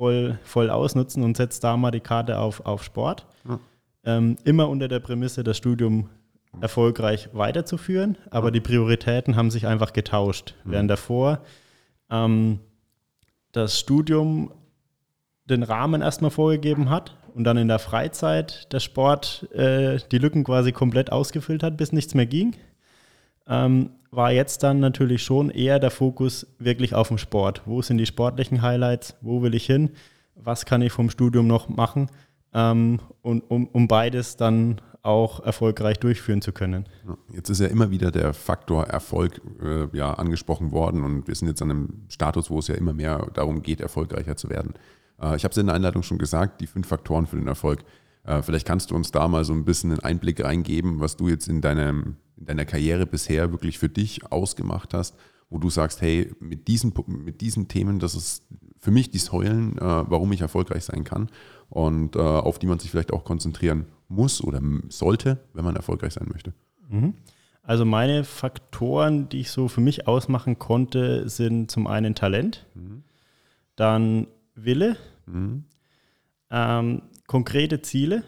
[0.03, 3.25] voll, voll ausnutzen und setze da mal die Karte auf, auf Sport.
[3.47, 3.59] Ja.
[4.03, 6.09] Ähm, immer unter der Prämisse, das Studium
[6.59, 10.55] erfolgreich weiterzuführen, aber die Prioritäten haben sich einfach getauscht.
[10.65, 10.71] Mhm.
[10.71, 11.39] Während davor
[12.09, 12.59] ähm,
[13.53, 14.51] das Studium
[15.45, 20.43] den Rahmen erstmal vorgegeben hat und dann in der Freizeit der Sport äh, die Lücken
[20.43, 22.57] quasi komplett ausgefüllt hat, bis nichts mehr ging,
[23.47, 27.63] ähm, war jetzt dann natürlich schon eher der Fokus wirklich auf dem Sport.
[27.65, 29.15] Wo sind die sportlichen Highlights?
[29.21, 29.91] Wo will ich hin?
[30.35, 32.09] Was kann ich vom Studium noch machen?
[32.53, 36.85] Ähm, und um, um beides dann auch erfolgreich durchführen zu können.
[37.29, 41.49] Jetzt ist ja immer wieder der Faktor Erfolg äh, ja, angesprochen worden und wir sind
[41.49, 44.75] jetzt an einem Status, wo es ja immer mehr darum geht, erfolgreicher zu werden.
[45.21, 47.83] Äh, ich habe es in der Einleitung schon gesagt, die fünf Faktoren für den Erfolg.
[48.23, 51.27] Äh, vielleicht kannst du uns da mal so ein bisschen einen Einblick reingeben, was du
[51.27, 55.15] jetzt in, deinem, in deiner Karriere bisher wirklich für dich ausgemacht hast,
[55.49, 58.43] wo du sagst, hey, mit diesen, mit diesen Themen, das ist
[58.79, 61.29] für mich die Säulen, äh, warum ich erfolgreich sein kann
[61.69, 66.13] und äh, auf die man sich vielleicht auch konzentrieren muss oder sollte, wenn man erfolgreich
[66.13, 66.53] sein möchte?
[66.89, 67.13] Mhm.
[67.61, 73.03] Also meine Faktoren, die ich so für mich ausmachen konnte, sind zum einen Talent, mhm.
[73.77, 75.63] dann Wille, mhm.
[76.51, 78.23] ähm, konkrete Ziele,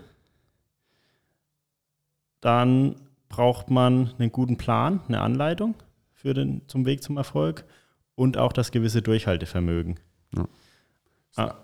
[2.40, 2.96] dann
[3.30, 5.76] braucht man einen guten Plan, eine Anleitung
[6.14, 7.66] für den, zum Weg zum Erfolg
[8.16, 10.00] und auch das gewisse Durchhaltevermögen.
[10.36, 10.48] Ja.
[11.36, 11.56] Ah,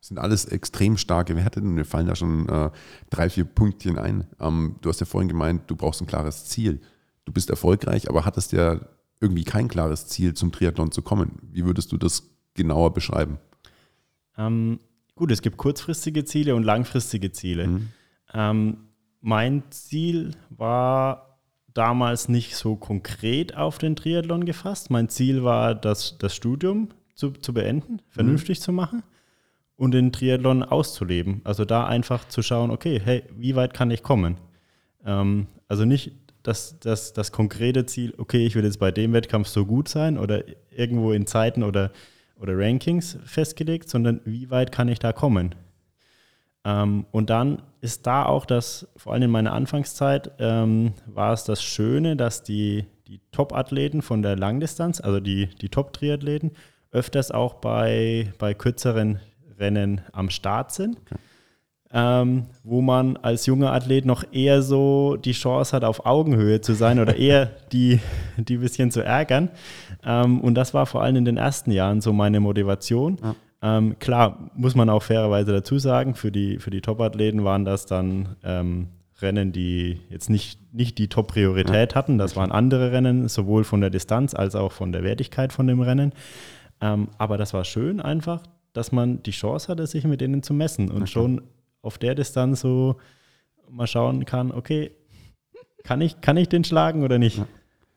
[0.00, 2.70] das sind alles extrem starke Werte und mir fallen da schon äh,
[3.10, 4.26] drei, vier Punktchen ein.
[4.40, 6.80] Ähm, du hast ja vorhin gemeint, du brauchst ein klares Ziel.
[7.26, 8.80] Du bist erfolgreich, aber hattest ja
[9.20, 11.38] irgendwie kein klares Ziel, zum Triathlon zu kommen.
[11.42, 13.38] Wie würdest du das genauer beschreiben?
[14.38, 14.80] Ähm,
[15.14, 17.66] gut, es gibt kurzfristige Ziele und langfristige Ziele.
[17.66, 17.88] Mhm.
[18.32, 18.76] Ähm,
[19.20, 21.38] mein Ziel war
[21.74, 24.90] damals nicht so konkret auf den Triathlon gefasst.
[24.90, 28.62] Mein Ziel war, das, das Studium zu, zu beenden, vernünftig mhm.
[28.62, 29.02] zu machen
[29.76, 31.40] und den Triathlon auszuleben.
[31.44, 34.36] Also da einfach zu schauen, okay, hey, wie weit kann ich kommen?
[35.04, 39.48] Ähm, also nicht das, das, das konkrete Ziel, okay, ich will jetzt bei dem Wettkampf
[39.48, 41.92] so gut sein oder irgendwo in Zeiten oder,
[42.36, 45.54] oder Rankings festgelegt, sondern wie weit kann ich da kommen?
[46.64, 51.44] Ähm, und dann ist da auch das, vor allem in meiner Anfangszeit, ähm, war es
[51.44, 56.52] das Schöne, dass die, die Top-Athleten von der Langdistanz, also die, die Top-Triathleten,
[56.92, 59.20] öfters auch bei, bei kürzeren
[59.58, 60.98] Rennen am Start sind.
[61.00, 61.16] Okay.
[61.92, 66.74] Ähm, wo man als junger Athlet noch eher so die Chance hat, auf Augenhöhe zu
[66.74, 67.98] sein oder eher die,
[68.36, 69.50] die ein bisschen zu ärgern.
[70.04, 73.18] Ähm, und das war vor allem in den ersten Jahren so meine Motivation.
[73.20, 73.34] Ja.
[73.62, 77.86] Ähm, klar, muss man auch fairerweise dazu sagen, für die, für die Top-Athleten waren das
[77.86, 78.88] dann ähm,
[79.20, 81.96] Rennen, die jetzt nicht, nicht die Top-Priorität ja.
[81.96, 82.16] hatten.
[82.16, 85.82] Das waren andere Rennen, sowohl von der Distanz als auch von der Wertigkeit von dem
[85.82, 86.12] Rennen.
[86.80, 88.42] Ähm, aber das war schön einfach,
[88.72, 91.10] dass man die Chance hatte, sich mit denen zu messen und Okay.
[91.10, 91.42] schon
[91.82, 92.96] auf der Distanz so
[93.68, 94.90] mal schauen kann, okay,
[95.84, 97.38] kann ich, kann ich den schlagen oder nicht?
[97.38, 97.46] Ja.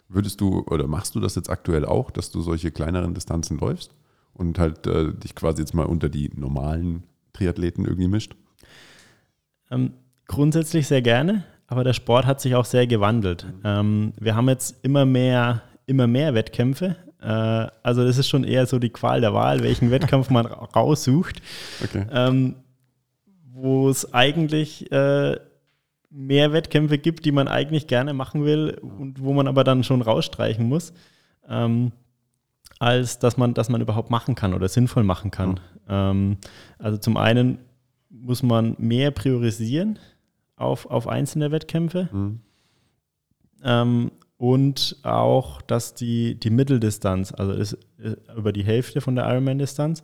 [0.09, 3.95] Würdest du oder machst du das jetzt aktuell auch, dass du solche kleineren Distanzen läufst
[4.33, 8.35] und halt äh, dich quasi jetzt mal unter die normalen Triathleten irgendwie mischt?
[9.71, 9.93] Ähm,
[10.27, 13.45] grundsätzlich sehr gerne, aber der Sport hat sich auch sehr gewandelt.
[13.63, 16.95] Ähm, wir haben jetzt immer mehr, immer mehr Wettkämpfe.
[17.21, 20.65] Äh, also das ist schon eher so die Qual der Wahl, welchen Wettkampf man ra-
[20.75, 21.41] raussucht.
[21.83, 22.05] Okay.
[22.11, 22.55] ähm,
[23.55, 25.37] wo es eigentlich äh,
[26.09, 30.01] mehr Wettkämpfe gibt, die man eigentlich gerne machen will und wo man aber dann schon
[30.01, 30.91] rausstreichen muss,
[31.47, 31.91] ähm,
[32.83, 35.61] als dass man, dass man überhaupt machen kann oder sinnvoll machen kann.
[35.87, 36.37] Ähm,
[36.79, 37.59] also zum einen
[38.09, 39.99] muss man mehr priorisieren
[40.57, 42.39] auf, auf einzelne Wettkämpfe Mhm.
[43.63, 49.29] ähm, und auch, dass die, die Mitteldistanz, also ist, äh, über die Hälfte von der
[49.29, 50.01] Ironman-Distanz,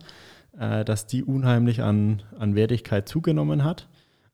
[0.58, 3.88] äh, dass die unheimlich an, an Wertigkeit zugenommen hat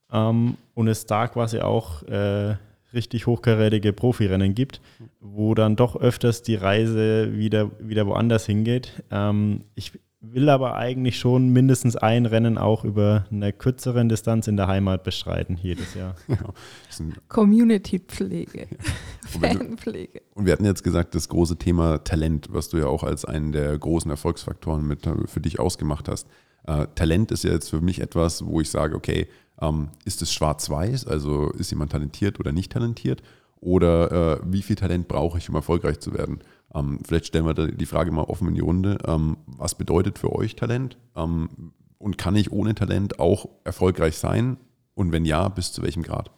[0.09, 2.55] ähm, und es da quasi auch äh,
[2.93, 4.81] richtig hochkarätige Profirennen gibt,
[5.19, 9.03] wo dann doch öfters die Reise wieder, wieder woanders hingeht.
[9.11, 14.57] Ähm, ich will aber eigentlich schon mindestens ein Rennen auch über eine kürzeren Distanz in
[14.57, 16.15] der Heimat bestreiten jedes Jahr.
[16.99, 18.67] Ein, Community-Pflege,
[19.27, 20.21] Fanpflege.
[20.33, 23.51] und wir hatten jetzt gesagt, das große Thema Talent, was du ja auch als einen
[23.51, 26.27] der großen Erfolgsfaktoren mit äh, für dich ausgemacht hast.
[26.65, 29.27] Äh, Talent ist ja jetzt für mich etwas, wo ich sage, okay,
[29.61, 33.21] ähm, ist es schwarz-weiß, also ist jemand talentiert oder nicht talentiert?
[33.59, 36.39] Oder äh, wie viel Talent brauche ich, um erfolgreich zu werden?
[36.73, 38.99] Ähm, vielleicht stellen wir die Frage mal offen in die Runde.
[39.07, 40.97] Ähm, was bedeutet für euch Talent?
[41.15, 44.57] Ähm, und kann ich ohne Talent auch erfolgreich sein?
[44.93, 46.29] Und wenn ja, bis zu welchem Grad?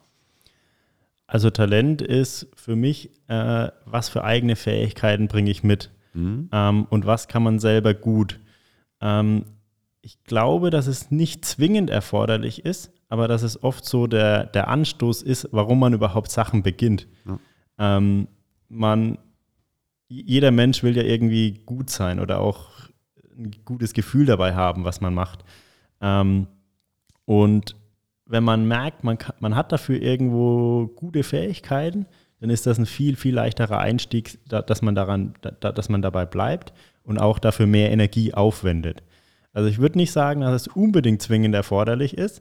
[1.26, 6.48] Also Talent ist für mich, äh, was für eigene Fähigkeiten bringe ich mit Mhm.
[6.52, 8.40] ähm, und was kann man selber gut.
[9.00, 9.44] Ähm,
[10.02, 14.68] ich glaube, dass es nicht zwingend erforderlich ist, aber dass es oft so der, der
[14.68, 17.08] Anstoß ist, warum man überhaupt Sachen beginnt.
[17.26, 17.96] Ja.
[17.96, 18.28] Ähm,
[18.68, 19.18] man,
[20.08, 22.68] jeder Mensch will ja irgendwie gut sein oder auch
[23.36, 25.44] ein gutes Gefühl dabei haben, was man macht.
[26.00, 26.46] Ähm,
[27.24, 27.74] und
[28.26, 32.06] wenn man merkt, man, kann, man hat dafür irgendwo gute Fähigkeiten,
[32.40, 36.00] dann ist das ein viel, viel leichterer Einstieg, da, dass, man daran, da, dass man
[36.00, 39.02] dabei bleibt und auch dafür mehr Energie aufwendet.
[39.52, 42.40] Also ich würde nicht sagen, dass es unbedingt zwingend erforderlich ist,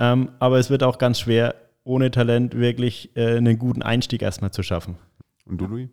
[0.00, 4.50] ähm, aber es wird auch ganz schwer, ohne Talent wirklich äh, einen guten Einstieg erstmal
[4.50, 4.96] zu schaffen.
[5.44, 5.88] Und du, Louis?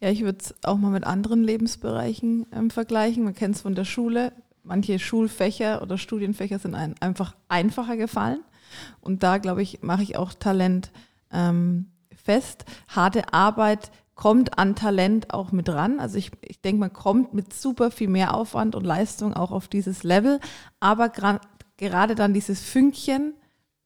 [0.00, 3.24] Ja, ich würde es auch mal mit anderen Lebensbereichen ähm, vergleichen.
[3.24, 4.32] Man kennt es von der Schule.
[4.62, 8.40] Manche Schulfächer oder Studienfächer sind ein, einfach einfacher gefallen.
[9.00, 10.90] Und da, glaube ich, mache ich auch Talent
[11.32, 12.64] ähm, fest.
[12.88, 16.00] Harte Arbeit kommt an Talent auch mit ran.
[16.00, 19.68] Also ich, ich denke, man kommt mit super viel mehr Aufwand und Leistung auch auf
[19.68, 20.40] dieses Level.
[20.80, 23.34] Aber gerade dann dieses Fünkchen,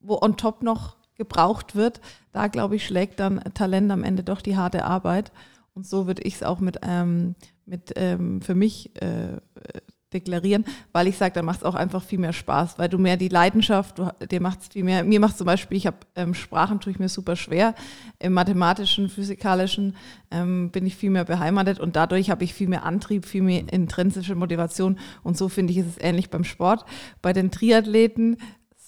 [0.01, 2.01] wo on top noch gebraucht wird,
[2.33, 5.33] da glaube ich, schlägt dann Talent am Ende doch die harte Arbeit.
[5.75, 7.35] Und so würde ich es auch mit, ähm,
[7.67, 9.37] mit ähm, für mich äh,
[10.13, 13.17] deklarieren, weil ich sage, dann macht es auch einfach viel mehr Spaß, weil du mehr
[13.17, 16.35] die Leidenschaft, du, dir macht es viel mehr, mir macht zum Beispiel, ich habe ähm,
[16.35, 17.75] Sprachen tue ich mir super schwer,
[18.19, 19.95] im mathematischen, physikalischen
[20.31, 23.73] ähm, bin ich viel mehr beheimatet und dadurch habe ich viel mehr Antrieb, viel mehr
[23.73, 26.85] intrinsische Motivation und so finde ich, ist es ähnlich beim Sport.
[27.23, 28.39] Bei den Triathleten,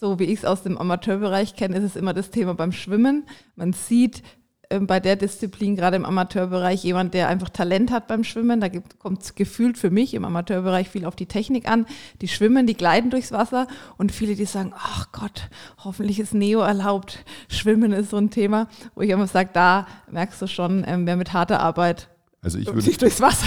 [0.02, 3.24] so wie ich es aus dem Amateurbereich kenne, ist es immer das Thema beim Schwimmen.
[3.54, 4.24] Man sieht
[4.68, 8.60] ähm, bei der Disziplin, gerade im Amateurbereich, jemand, der einfach Talent hat beim Schwimmen.
[8.60, 11.86] Da kommt es gefühlt für mich im Amateurbereich viel auf die Technik an.
[12.20, 15.48] Die schwimmen, die gleiten durchs Wasser und viele, die sagen, ach Gott,
[15.84, 17.24] hoffentlich ist Neo erlaubt.
[17.46, 21.14] Schwimmen ist so ein Thema, wo ich immer sage, da merkst du schon, ähm, wer
[21.14, 22.08] mit harter Arbeit
[22.44, 23.46] Also ich würde, durchs Wasser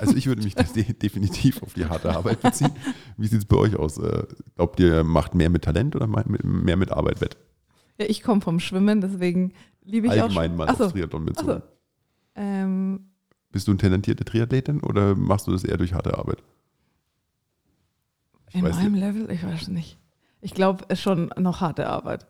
[0.00, 2.70] also ich würde mich de definitiv auf die harte Arbeit beziehen.
[3.18, 3.98] Wie sieht es bei euch aus?
[3.98, 4.24] Äh,
[4.56, 7.36] Glaubt ihr, macht mehr mit Talent oder mehr mit Arbeit wett?
[7.98, 10.56] Ja, ich komme vom Schwimmen, deswegen liebe ich Allgemein auch.
[10.56, 11.50] mal Achso, aufs Triathlon bezogen.
[11.50, 11.62] achso.
[12.34, 13.10] Ähm,
[13.52, 16.42] Bist du eine talentierte Triathletin oder machst du das eher durch harte Arbeit?
[18.48, 19.00] Ich in meinem nicht.
[19.02, 19.98] Level, ich weiß nicht.
[20.40, 22.26] Ich glaube, es ist schon noch harte Arbeit.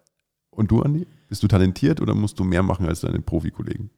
[0.51, 1.07] Und du, Andi?
[1.29, 3.91] Bist du talentiert oder musst du mehr machen als deine Profikollegen?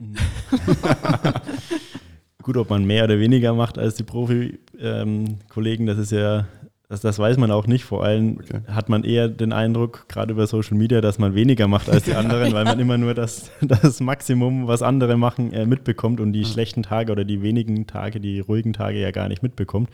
[2.42, 6.46] Gut, ob man mehr oder weniger macht als die Profi-Kollegen, das ist ja,
[6.88, 7.84] das, das weiß man auch nicht.
[7.84, 8.60] Vor allem Okay.
[8.68, 12.14] hat man eher den Eindruck, gerade über Social Media, dass man weniger macht als die
[12.14, 16.46] anderen, weil man immer nur das, das Maximum, was andere machen, äh, mitbekommt und die
[16.46, 19.90] schlechten Tage oder die wenigen Tage, die ruhigen Tage ja gar nicht mitbekommt.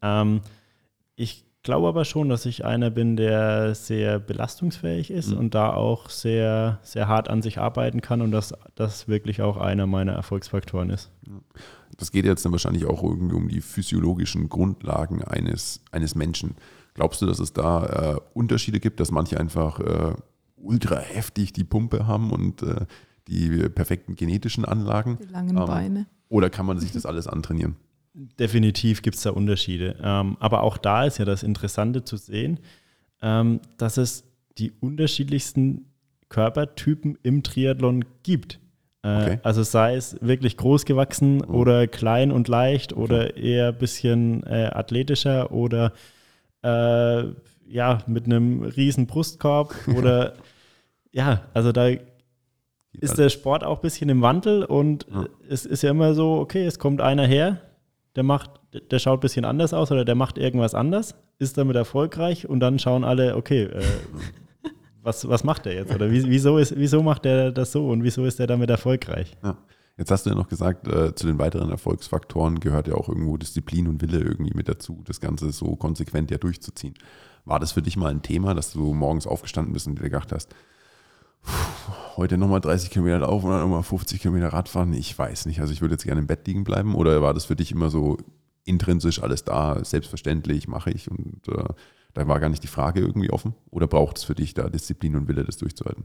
[0.00, 0.42] Ähm,
[1.16, 5.38] ich glaube aber schon, dass ich einer bin, der sehr belastungsfähig ist mhm.
[5.38, 9.56] und da auch sehr, sehr hart an sich arbeiten kann und dass das wirklich auch
[9.56, 11.10] einer meiner Erfolgsfaktoren ist.
[11.96, 16.54] Das geht jetzt dann wahrscheinlich auch irgendwie um die physiologischen Grundlagen eines, eines Menschen.
[16.92, 20.14] Glaubst du, dass es da äh, Unterschiede gibt, dass manche einfach äh,
[20.56, 22.86] ultra heftig die Pumpe haben und äh,
[23.26, 25.18] die perfekten genetischen Anlagen?
[25.20, 26.06] Die langen ähm, Beine.
[26.28, 27.76] Oder kann man sich das alles antrainieren?
[28.14, 29.96] Definitiv gibt es da Unterschiede.
[30.00, 32.60] Ähm, aber auch da ist ja das Interessante zu sehen,
[33.20, 34.24] ähm, dass es
[34.56, 35.86] die unterschiedlichsten
[36.28, 38.60] Körpertypen im Triathlon gibt.
[39.02, 39.38] Äh, okay.
[39.42, 41.54] Also sei es wirklich groß gewachsen oh.
[41.54, 43.02] oder klein und leicht okay.
[43.02, 45.92] oder eher ein bisschen äh, athletischer oder
[46.62, 47.24] äh,
[47.66, 50.34] ja, mit einem riesen Brustkorb oder
[51.12, 51.88] ja, also da
[52.92, 55.26] ist der Sport auch ein bisschen im Wandel und ja.
[55.48, 57.60] es ist ja immer so, okay, es kommt einer her,
[58.16, 58.50] der macht,
[58.90, 62.60] der schaut ein bisschen anders aus oder der macht irgendwas anders, ist damit erfolgreich und
[62.60, 63.82] dann schauen alle, okay, äh,
[65.02, 65.94] was, was macht der jetzt?
[65.94, 69.36] Oder wieso, ist, wieso macht der das so und wieso ist der damit erfolgreich?
[69.42, 69.56] Ja.
[69.96, 73.36] Jetzt hast du ja noch gesagt, äh, zu den weiteren Erfolgsfaktoren gehört ja auch irgendwo
[73.36, 76.94] Disziplin und Wille irgendwie mit dazu, das Ganze so konsequent ja durchzuziehen.
[77.44, 80.32] War das für dich mal ein Thema, dass du morgens aufgestanden bist und dir gedacht
[80.32, 80.52] hast,
[82.16, 84.92] heute nochmal 30 Kilometer laufen oder nochmal 50 Kilometer Radfahren?
[84.94, 85.60] Ich weiß nicht.
[85.60, 86.94] Also ich würde jetzt gerne im Bett liegen bleiben.
[86.94, 88.18] Oder war das für dich immer so
[88.64, 91.64] intrinsisch alles da, selbstverständlich, mache ich und äh,
[92.14, 93.54] da war gar nicht die Frage irgendwie offen?
[93.70, 96.04] Oder braucht es für dich da Disziplin und Wille, das durchzuhalten?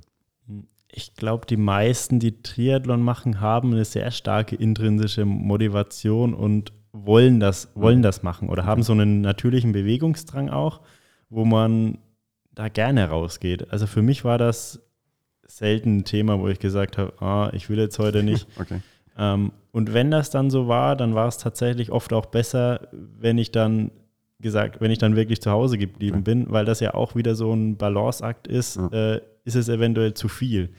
[0.92, 7.40] Ich glaube, die meisten, die Triathlon machen, haben eine sehr starke intrinsische Motivation und wollen
[7.40, 10.82] das, wollen das machen oder haben so einen natürlichen Bewegungsdrang auch,
[11.30, 12.00] wo man
[12.52, 13.72] da gerne rausgeht.
[13.72, 14.82] Also für mich war das
[15.60, 18.48] selten ein Thema, wo ich gesagt habe, ah, ich will jetzt heute nicht.
[18.60, 18.80] okay.
[19.18, 23.38] ähm, und wenn das dann so war, dann war es tatsächlich oft auch besser, wenn
[23.38, 23.92] ich dann
[24.40, 26.24] gesagt, wenn ich dann wirklich zu Hause geblieben okay.
[26.24, 28.88] bin, weil das ja auch wieder so ein Balanceakt ist, ja.
[28.88, 30.70] äh, ist es eventuell zu viel.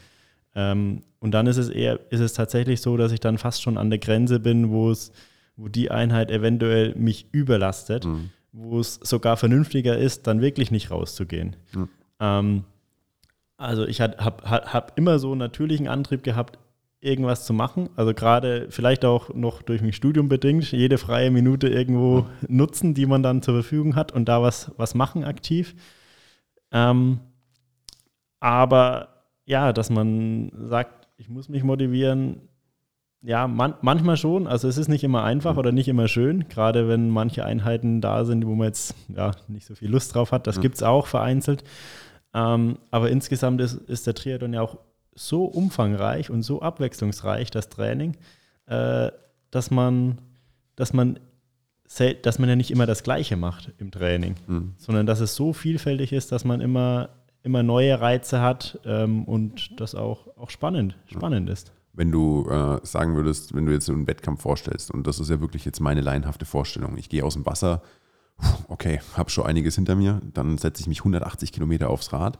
[0.55, 3.77] Ähm, und dann ist es eher, ist es tatsächlich so, dass ich dann fast schon
[3.77, 5.13] an der Grenze bin, wo es,
[5.57, 8.31] wo die Einheit eventuell mich überlastet, mhm.
[8.53, 11.57] wo es sogar vernünftiger ist, dann wirklich nicht rauszugehen.
[11.75, 11.89] Mhm.
[12.19, 12.65] Ähm,
[13.61, 16.59] also ich habe hab, hab immer so einen natürlichen Antrieb gehabt,
[17.01, 17.91] irgendwas zu machen.
[17.95, 23.07] Also gerade vielleicht auch noch durch mein Studium bedingt, jede freie Minute irgendwo nutzen, die
[23.07, 25.75] man dann zur Verfügung hat und da was, was machen aktiv.
[26.73, 27.21] Ähm,
[28.39, 29.09] aber
[29.45, 32.49] ja, dass man sagt, ich muss mich motivieren,
[33.23, 34.47] ja, man, manchmal schon.
[34.47, 38.25] Also es ist nicht immer einfach oder nicht immer schön, gerade wenn manche Einheiten da
[38.25, 40.47] sind, wo man jetzt ja, nicht so viel Lust drauf hat.
[40.47, 41.63] Das gibt es auch vereinzelt.
[42.35, 44.79] Ähm, aber insgesamt ist, ist der Triathlon ja auch
[45.15, 48.17] so umfangreich und so abwechslungsreich, das Training,
[48.67, 49.11] äh,
[49.51, 50.19] dass man,
[50.77, 51.19] dass man
[52.23, 54.75] dass man ja nicht immer das Gleiche macht im Training, mhm.
[54.77, 57.09] sondern dass es so vielfältig ist, dass man immer,
[57.43, 61.53] immer neue Reize hat ähm, und das auch, auch spannend, spannend ja.
[61.53, 61.73] ist.
[61.93, 65.31] Wenn du äh, sagen würdest, wenn du jetzt so einen Wettkampf vorstellst, und das ist
[65.31, 67.83] ja wirklich jetzt meine laienhafte Vorstellung, ich gehe aus dem Wasser,
[68.69, 72.39] okay, habe schon einiges hinter mir, dann setze ich mich 180 Kilometer aufs Rad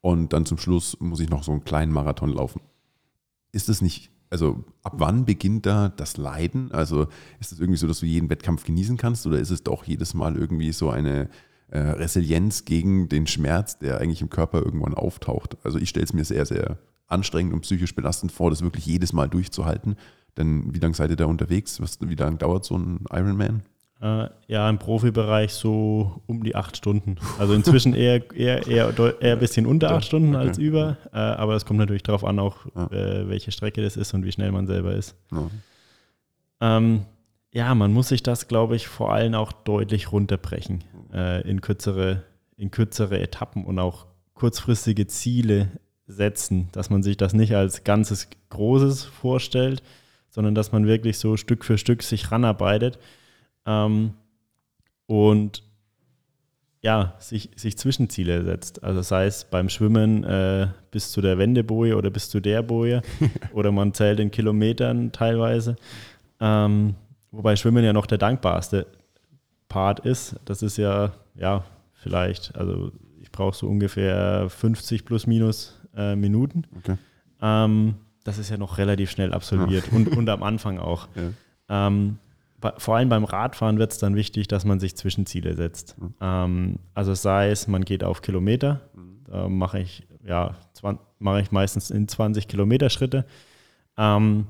[0.00, 2.60] und dann zum Schluss muss ich noch so einen kleinen Marathon laufen.
[3.52, 6.72] Ist es nicht, also ab wann beginnt da das Leiden?
[6.72, 7.08] Also
[7.40, 10.14] ist es irgendwie so, dass du jeden Wettkampf genießen kannst oder ist es doch jedes
[10.14, 11.28] Mal irgendwie so eine
[11.70, 15.56] äh, Resilienz gegen den Schmerz, der eigentlich im Körper irgendwann auftaucht?
[15.64, 19.12] Also ich stelle es mir sehr, sehr anstrengend und psychisch belastend vor, das wirklich jedes
[19.12, 19.96] Mal durchzuhalten.
[20.36, 21.80] Denn wie lange seid ihr da unterwegs?
[22.00, 23.62] wie lange dauert so ein Ironman?
[24.00, 27.16] Äh, ja, im Profibereich so um die acht Stunden.
[27.38, 30.46] Also inzwischen eher, eher, eher, eher ein bisschen unter acht Stunden okay.
[30.46, 30.98] als über.
[31.12, 32.86] Äh, aber es kommt natürlich darauf an, auch ja.
[32.92, 35.16] äh, welche Strecke das ist und wie schnell man selber ist.
[35.32, 35.50] Ja,
[36.60, 37.06] ähm,
[37.52, 42.22] ja man muss sich das, glaube ich, vor allem auch deutlich runterbrechen äh, in, kürzere,
[42.56, 45.72] in kürzere Etappen und auch kurzfristige Ziele
[46.06, 49.82] setzen, dass man sich das nicht als ganzes Großes vorstellt,
[50.30, 53.00] sondern dass man wirklich so Stück für Stück sich ranarbeitet
[53.68, 54.14] ähm,
[55.06, 55.62] und
[56.80, 58.82] ja, sich, sich Zwischenziele setzt.
[58.82, 63.02] Also sei es beim Schwimmen äh, bis zu der Wendeboje oder bis zu der Boje
[63.52, 65.76] oder man zählt in Kilometern teilweise.
[66.40, 66.94] Ähm,
[67.30, 68.86] wobei Schwimmen ja noch der dankbarste
[69.68, 70.36] Part ist.
[70.44, 76.64] Das ist ja, ja, vielleicht, also ich brauche so ungefähr 50 plus minus äh, Minuten.
[76.78, 76.96] Okay.
[77.42, 79.96] Ähm, das ist ja noch relativ schnell absolviert ja.
[79.96, 81.08] und, und am Anfang auch.
[81.70, 81.88] Ja.
[81.88, 82.18] Ähm,
[82.78, 85.96] vor allem beim Radfahren wird es dann wichtig, dass man sich Zwischenziele setzt.
[85.98, 86.14] Mhm.
[86.20, 89.20] Ähm, also sei es, man geht auf Kilometer, mhm.
[89.24, 90.56] da mache ich, ja,
[91.18, 93.24] mache ich meistens in 20 Kilometer Schritte.
[93.96, 94.46] Ähm,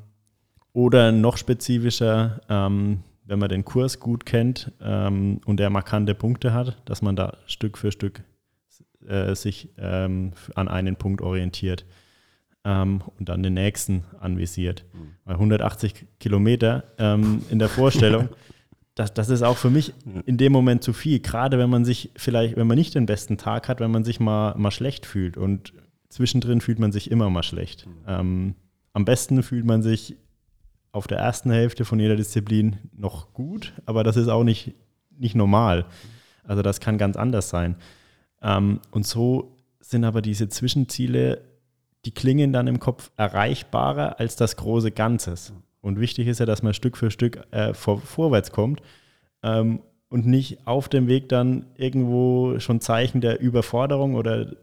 [0.72, 6.54] oder noch spezifischer, ähm, wenn man den Kurs gut kennt ähm, und er markante Punkte
[6.54, 8.22] hat, dass man da Stück für Stück
[9.06, 11.84] äh, sich ähm, an einen Punkt orientiert
[12.64, 14.84] ähm, und dann den nächsten anvisiert.
[14.92, 15.14] Mhm.
[15.24, 18.28] Weil 180 Kilometer ähm, in der Vorstellung,
[18.94, 19.94] das, das ist auch für mich
[20.26, 21.20] in dem Moment zu viel.
[21.20, 24.20] Gerade wenn man sich vielleicht, wenn man nicht den besten Tag hat, wenn man sich
[24.20, 25.36] mal, mal schlecht fühlt.
[25.36, 25.72] Und
[26.08, 27.86] zwischendrin fühlt man sich immer mal schlecht.
[27.86, 27.92] Mhm.
[28.06, 28.54] Ähm,
[28.92, 30.16] am besten fühlt man sich
[30.92, 34.74] auf der ersten Hälfte von jeder Disziplin noch gut, aber das ist auch nicht,
[35.16, 35.84] nicht normal.
[36.44, 37.76] Also das kann ganz anders sein.
[38.42, 41.42] Ähm, und so sind aber diese Zwischenziele,
[42.08, 45.52] die klingen dann im Kopf erreichbarer als das große Ganzes.
[45.82, 48.80] Und wichtig ist ja, dass man Stück für Stück äh, vor, vorwärts kommt
[49.42, 54.54] ähm, und nicht auf dem Weg dann irgendwo schon Zeichen der Überforderung oder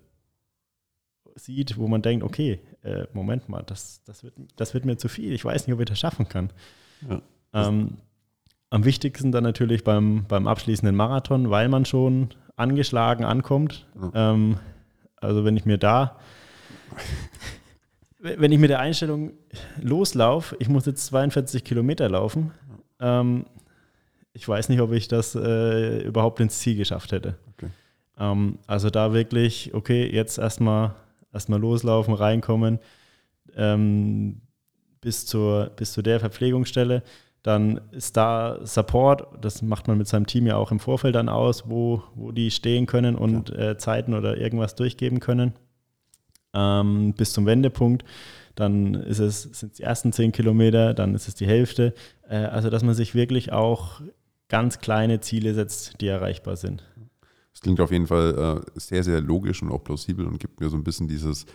[1.36, 5.08] sieht, wo man denkt, okay, äh, Moment mal, das, das, wird, das wird mir zu
[5.08, 6.50] viel, ich weiß nicht, ob ich das schaffen kann.
[7.08, 7.22] Ja.
[7.54, 7.98] Ähm,
[8.72, 13.86] am wichtigsten dann natürlich beim, beim abschließenden Marathon, weil man schon angeschlagen ankommt.
[14.02, 14.32] Ja.
[14.32, 14.58] Ähm,
[15.18, 16.18] also wenn ich mir da,
[18.20, 19.34] wenn ich mit der Einstellung
[19.82, 22.52] loslaufe, ich muss jetzt 42 Kilometer laufen,
[23.00, 23.46] ähm,
[24.34, 27.38] ich weiß nicht, ob ich das äh, überhaupt ins Ziel geschafft hätte.
[27.54, 27.70] Okay.
[28.20, 30.96] Ähm, also da wirklich, okay, jetzt erstmal
[31.36, 32.80] erstmal loslaufen, reinkommen,
[33.56, 34.42] ähm,
[35.02, 37.04] bis, zur, bis zu der Verpflegungsstelle.
[37.44, 41.30] Dann ist da Support, das macht man mit seinem Team ja auch im Vorfeld dann
[41.30, 45.54] aus, wo, wo die stehen können und äh, Zeiten oder irgendwas durchgeben können.
[46.56, 48.06] Ähm, bis zum Wendepunkt.
[48.56, 51.94] Dann ist es, sind es die ersten zehn Kilometer, dann ist es die Hälfte.
[52.30, 54.02] Äh, also, dass man sich wirklich auch
[54.48, 56.84] ganz kleine Ziele setzt, die erreichbar sind.
[57.52, 60.70] Das klingt auf jeden Fall äh, sehr, sehr logisch und auch plausibel und gibt mir
[60.70, 61.46] so ein bisschen dieses,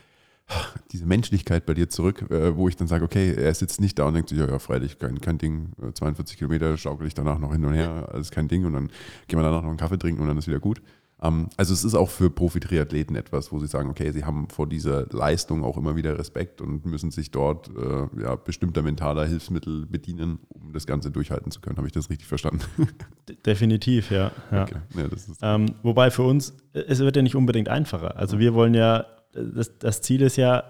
[0.93, 4.07] diese Menschlichkeit bei dir zurück, äh, wo ich dann sage, okay, er sitzt nicht da
[4.07, 7.39] und denkt sich, ja, ja freilich, kein, kein Ding, 42 äh, Kilometer schaukel ich danach
[7.39, 8.91] noch hin und her, alles kein Ding und dann
[9.29, 10.81] gehen wir danach noch einen Kaffee trinken und dann ist wieder gut.
[11.23, 14.67] Ähm, also es ist auch für Profi-Triathleten etwas, wo sie sagen, okay, sie haben vor
[14.67, 19.87] dieser Leistung auch immer wieder Respekt und müssen sich dort äh, ja, bestimmter mentaler Hilfsmittel
[19.87, 21.77] bedienen, um das Ganze durchhalten zu können.
[21.77, 22.63] Habe ich das richtig verstanden?
[23.47, 24.31] Definitiv, ja.
[24.51, 24.63] ja.
[24.63, 24.77] Okay.
[24.97, 28.17] ja ähm, wobei für uns, es wird ja nicht unbedingt einfacher.
[28.17, 30.65] Also wir wollen ja, das, das Ziel ist ja,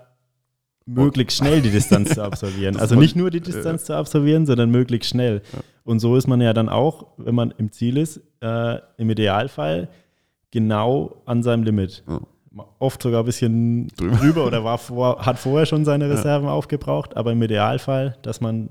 [0.87, 2.77] möglichst schnell die Distanz zu absolvieren.
[2.77, 5.43] Also nicht nur die Distanz zu absolvieren, sondern möglichst schnell.
[5.85, 9.89] Und so ist man ja dann auch, wenn man im Ziel ist, äh, im Idealfall
[10.51, 12.05] genau an seinem Limit.
[12.09, 12.21] Ja.
[12.79, 16.53] Oft sogar ein bisschen drüber, drüber oder war vor, hat vorher schon seine Reserven ja.
[16.53, 18.71] aufgebraucht, aber im Idealfall, dass man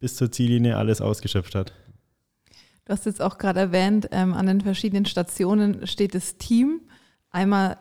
[0.00, 1.72] bis zur Ziellinie alles ausgeschöpft hat.
[2.84, 6.80] Du hast jetzt auch gerade erwähnt, ähm, an den verschiedenen Stationen steht das Team.
[7.30, 7.76] Einmal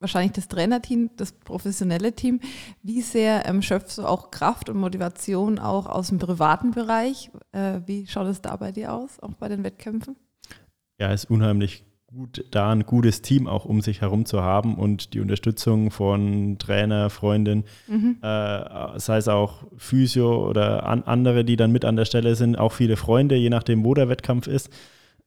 [0.00, 2.40] wahrscheinlich das Trainerteam, das professionelle Team.
[2.82, 7.30] Wie sehr ähm, schöpfst du auch Kraft und Motivation auch aus dem privaten Bereich?
[7.52, 10.16] Äh, wie schaut es da bei dir aus, auch bei den Wettkämpfen?
[10.98, 11.84] Ja, es ist unheimlich
[12.14, 16.58] gut, da ein gutes Team auch um sich herum zu haben und die Unterstützung von
[16.58, 18.18] Trainer, Freundin, mhm.
[18.22, 22.58] äh, sei es auch Physio oder an, andere, die dann mit an der Stelle sind,
[22.58, 24.70] auch viele Freunde, je nachdem, wo der Wettkampf ist.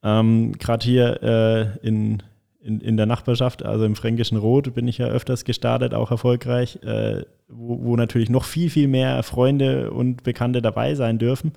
[0.03, 2.21] Ähm, Gerade hier äh, in,
[2.61, 6.83] in, in der Nachbarschaft, also im Fränkischen Rot, bin ich ja öfters gestartet, auch erfolgreich,
[6.83, 11.53] äh, wo, wo natürlich noch viel, viel mehr Freunde und Bekannte dabei sein dürfen.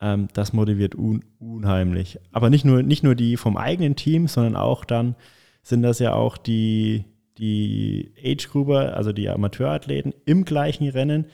[0.00, 2.18] Ähm, das motiviert un unheimlich.
[2.32, 5.16] Aber nicht nur, nicht nur die vom eigenen Team, sondern auch dann
[5.62, 7.04] sind das ja auch die,
[7.38, 11.26] die Age-Gruppe, also die Amateurathleten im gleichen Rennen,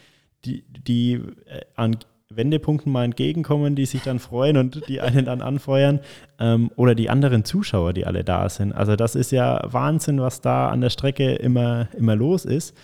[0.45, 1.15] die, die
[1.47, 1.97] äh, an
[2.31, 6.01] Wendepunkten mal entgegenkommen, die sich dann freuen und die einen dann anfeuern.
[6.39, 8.73] Ähm, oder die anderen Zuschauer, die alle da sind.
[8.73, 12.77] Also das ist ja Wahnsinn, was da an der Strecke immer, immer los ist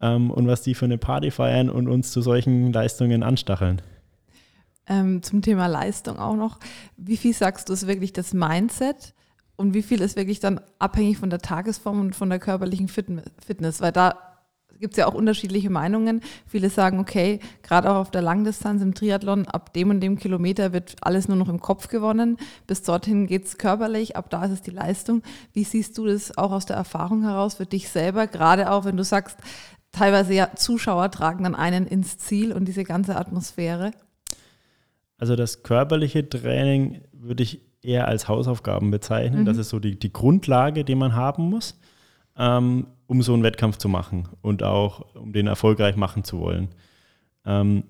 [0.00, 3.82] ähm, und was die für eine Party feiern und uns zu solchen Leistungen anstacheln.
[4.88, 6.58] Ähm, zum Thema Leistung auch noch.
[6.96, 9.14] Wie viel sagst du ist wirklich das Mindset
[9.56, 13.80] und wie viel ist wirklich dann abhängig von der Tagesform und von der körperlichen Fitness?
[13.80, 14.16] Weil da
[14.78, 16.22] gibt es ja auch unterschiedliche Meinungen.
[16.46, 20.72] Viele sagen, okay, gerade auch auf der Langdistanz im Triathlon, ab dem und dem Kilometer
[20.72, 22.36] wird alles nur noch im Kopf gewonnen.
[22.66, 25.22] Bis dorthin geht es körperlich, ab da ist es die Leistung.
[25.52, 28.26] Wie siehst du das auch aus der Erfahrung heraus für dich selber?
[28.26, 29.38] Gerade auch, wenn du sagst,
[29.92, 33.92] teilweise ja Zuschauer tragen dann einen ins Ziel und diese ganze Atmosphäre.
[35.18, 39.40] Also das körperliche Training würde ich eher als Hausaufgaben bezeichnen.
[39.40, 39.44] Mhm.
[39.44, 41.78] Das ist so die, die Grundlage, die man haben muss,
[42.36, 46.68] ähm, um so einen Wettkampf zu machen und auch um den erfolgreich machen zu wollen.
[47.44, 47.84] Ähm,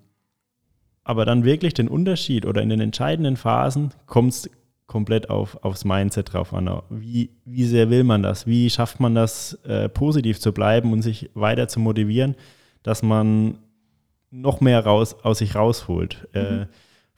[1.05, 4.51] aber dann wirklich den Unterschied oder in den entscheidenden Phasen kommt es
[4.87, 6.83] komplett auf, aufs Mindset drauf an.
[6.91, 8.47] Wie, wie sehr will man das?
[8.47, 12.35] Wie schafft man das, äh, positiv zu bleiben und sich weiter zu motivieren,
[12.83, 13.59] dass man
[14.31, 16.29] noch mehr raus, aus sich rausholt?
[16.33, 16.61] Äh, mhm.
[16.63, 16.67] Äh,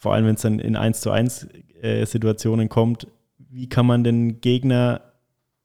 [0.01, 1.46] vor allem wenn es dann in 1 zu 1
[1.82, 3.07] äh, Situationen kommt,
[3.38, 5.03] wie kann man den Gegner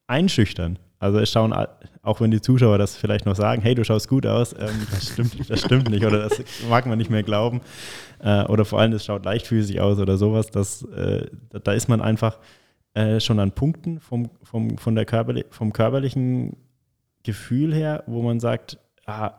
[0.07, 0.77] einschüchtern?
[0.99, 4.25] Also es schauen, auch wenn die Zuschauer das vielleicht noch sagen, hey, du schaust gut
[4.25, 7.61] aus, ähm, das, stimmt, das stimmt nicht oder das mag man nicht mehr glauben.
[8.19, 10.47] Äh, oder vor allem, es schaut leichtfüßig aus oder sowas.
[10.47, 11.27] Das, äh,
[11.63, 12.37] da ist man einfach
[12.93, 16.57] äh, schon an Punkten vom, vom, von der körperli vom körperlichen
[17.23, 19.31] Gefühl her, wo man sagt, ah,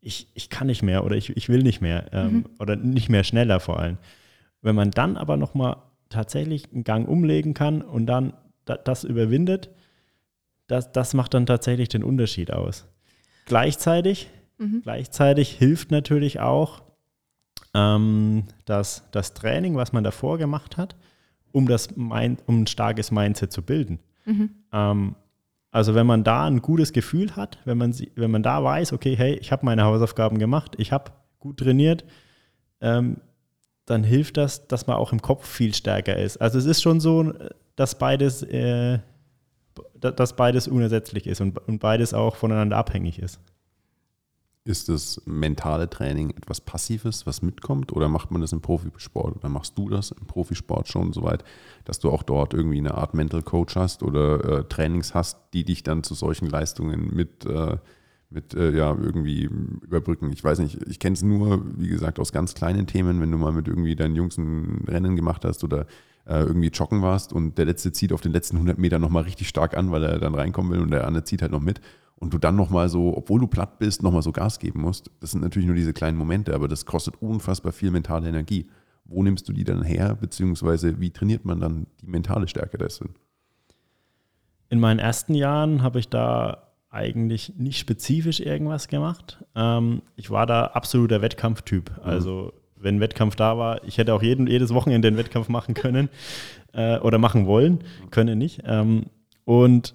[0.00, 2.44] ich, ich kann nicht mehr oder ich, ich will nicht mehr ähm, mhm.
[2.58, 3.98] oder nicht mehr schneller vor allem.
[4.64, 5.76] Wenn man dann aber nochmal
[6.08, 8.32] tatsächlich einen Gang umlegen kann und dann
[8.64, 9.68] das überwindet,
[10.68, 12.86] das, das macht dann tatsächlich den Unterschied aus.
[13.44, 14.80] Gleichzeitig, mhm.
[14.82, 16.82] gleichzeitig hilft natürlich auch
[17.74, 20.96] ähm, das, das Training, was man davor gemacht hat,
[21.52, 23.98] um, das Mind, um ein starkes Mindset zu bilden.
[24.24, 24.50] Mhm.
[24.72, 25.14] Ähm,
[25.70, 29.14] also wenn man da ein gutes Gefühl hat, wenn man, wenn man da weiß, okay,
[29.14, 32.06] hey, ich habe meine Hausaufgaben gemacht, ich habe gut trainiert,
[32.80, 33.18] ähm,
[33.86, 36.38] dann hilft das, dass man auch im Kopf viel stärker ist.
[36.38, 37.32] Also es ist schon so,
[37.76, 38.98] dass beides äh,
[40.00, 43.40] dass beides unersetzlich ist und, und beides auch voneinander abhängig ist.
[44.66, 49.36] Ist das mentale Training etwas Passives, was mitkommt, oder macht man das im Profisport?
[49.36, 51.44] Oder machst du das im Profisport schon so weit,
[51.84, 55.64] dass du auch dort irgendwie eine Art Mental Coach hast oder äh, Trainings hast, die
[55.64, 57.76] dich dann zu solchen Leistungen mit, äh,
[58.30, 60.32] mit äh, ja, irgendwie überbrücken?
[60.32, 63.38] Ich weiß nicht, ich kenne es nur, wie gesagt, aus ganz kleinen Themen, wenn du
[63.38, 65.86] mal mit irgendwie deinen Jungs ein Rennen gemacht hast oder
[66.26, 69.48] äh, irgendwie joggen warst und der letzte zieht auf den letzten 100 Metern nochmal richtig
[69.48, 71.80] stark an, weil er dann reinkommen will und der andere zieht halt noch mit
[72.16, 75.10] und du dann nochmal so, obwohl du platt bist, nochmal so Gas geben musst.
[75.20, 78.68] Das sind natürlich nur diese kleinen Momente, aber das kostet unfassbar viel mentale Energie.
[79.04, 83.14] Wo nimmst du die dann her, beziehungsweise wie trainiert man dann die mentale Stärke dessen?
[84.70, 89.44] In meinen ersten Jahren habe ich da eigentlich nicht spezifisch irgendwas gemacht.
[89.54, 91.90] Ähm, ich war da absoluter Wettkampftyp.
[91.90, 92.02] Mhm.
[92.02, 96.08] Also wenn Wettkampf da war, ich hätte auch jeden, jedes Wochenende den Wettkampf machen können
[96.72, 97.80] äh, oder machen wollen,
[98.10, 98.62] können nicht.
[98.64, 99.06] Ähm,
[99.44, 99.94] und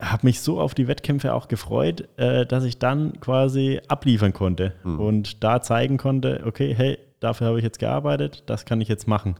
[0.00, 4.74] habe mich so auf die Wettkämpfe auch gefreut, äh, dass ich dann quasi abliefern konnte
[4.84, 5.00] mhm.
[5.00, 9.08] und da zeigen konnte, okay, hey, dafür habe ich jetzt gearbeitet, das kann ich jetzt
[9.08, 9.34] machen.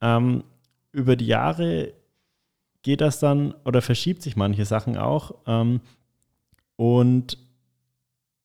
[0.00, 0.44] Ähm,
[0.92, 1.92] über die Jahre
[2.84, 5.34] geht das dann oder verschiebt sich manche Sachen auch.
[5.48, 5.80] Ähm,
[6.76, 7.38] und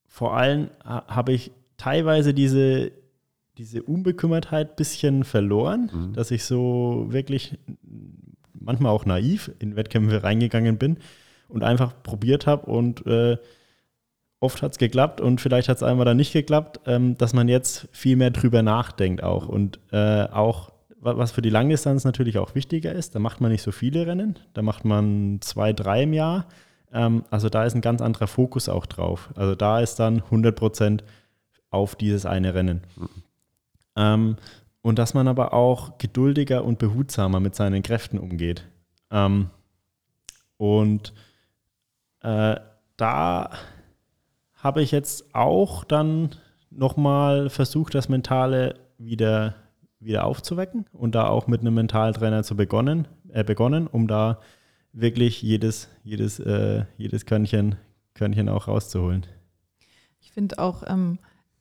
[0.08, 2.92] vor allem habe ich teilweise diese
[3.60, 6.14] diese Unbekümmertheit ein bisschen verloren, mhm.
[6.14, 7.60] dass ich so wirklich
[8.54, 10.98] manchmal auch naiv in Wettkämpfe reingegangen bin
[11.50, 13.38] und einfach probiert habe und äh,
[14.40, 17.50] oft hat es geklappt und vielleicht hat es einmal dann nicht geklappt, ähm, dass man
[17.50, 20.72] jetzt viel mehr drüber nachdenkt auch und äh, auch
[21.02, 24.38] was für die Langdistanz natürlich auch wichtiger ist, da macht man nicht so viele Rennen,
[24.54, 26.46] da macht man zwei, drei im Jahr.
[26.92, 29.30] Ähm, also da ist ein ganz anderer Fokus auch drauf.
[29.36, 31.04] Also da ist dann 100 Prozent
[31.70, 32.82] auf dieses eine Rennen.
[32.96, 34.38] Mhm.
[34.82, 38.66] Und dass man aber auch geduldiger und behutsamer mit seinen Kräften umgeht.
[39.12, 39.50] Ähm,
[40.56, 41.14] und
[42.22, 42.56] äh,
[42.98, 43.52] da
[44.56, 46.32] habe ich jetzt auch dann
[46.70, 49.56] nochmal versucht, das Mentale wieder,
[50.00, 54.40] wieder aufzuwecken und da auch mit einem Mentaltrainer zu begonnen, äh, begonnen, um da
[54.94, 57.76] wirklich jedes, jedes, äh, jedes Körnchen,
[58.14, 59.26] Körnchen auch rauszuholen.
[60.20, 61.20] Ich finde auch, ähm,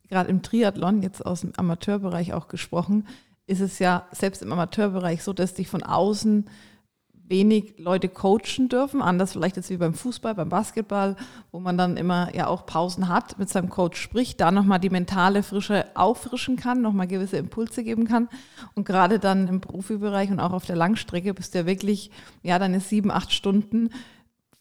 [0.09, 3.07] gerade im Triathlon, jetzt aus dem Amateurbereich auch gesprochen,
[3.47, 6.49] ist es ja selbst im Amateurbereich so, dass dich von außen
[7.29, 11.17] wenig Leute coachen dürfen, anders vielleicht jetzt wie beim Fußball, beim Basketball,
[11.53, 14.91] wo man dann immer ja auch Pausen hat, mit seinem Coach spricht, da nochmal die
[14.91, 18.29] mentale Frische auffrischen kann, nochmal gewisse Impulse geben kann.
[18.75, 22.11] Und gerade dann im Profibereich und auch auf der Langstrecke bist du ja wirklich,
[22.43, 23.91] ja, deine sieben, acht Stunden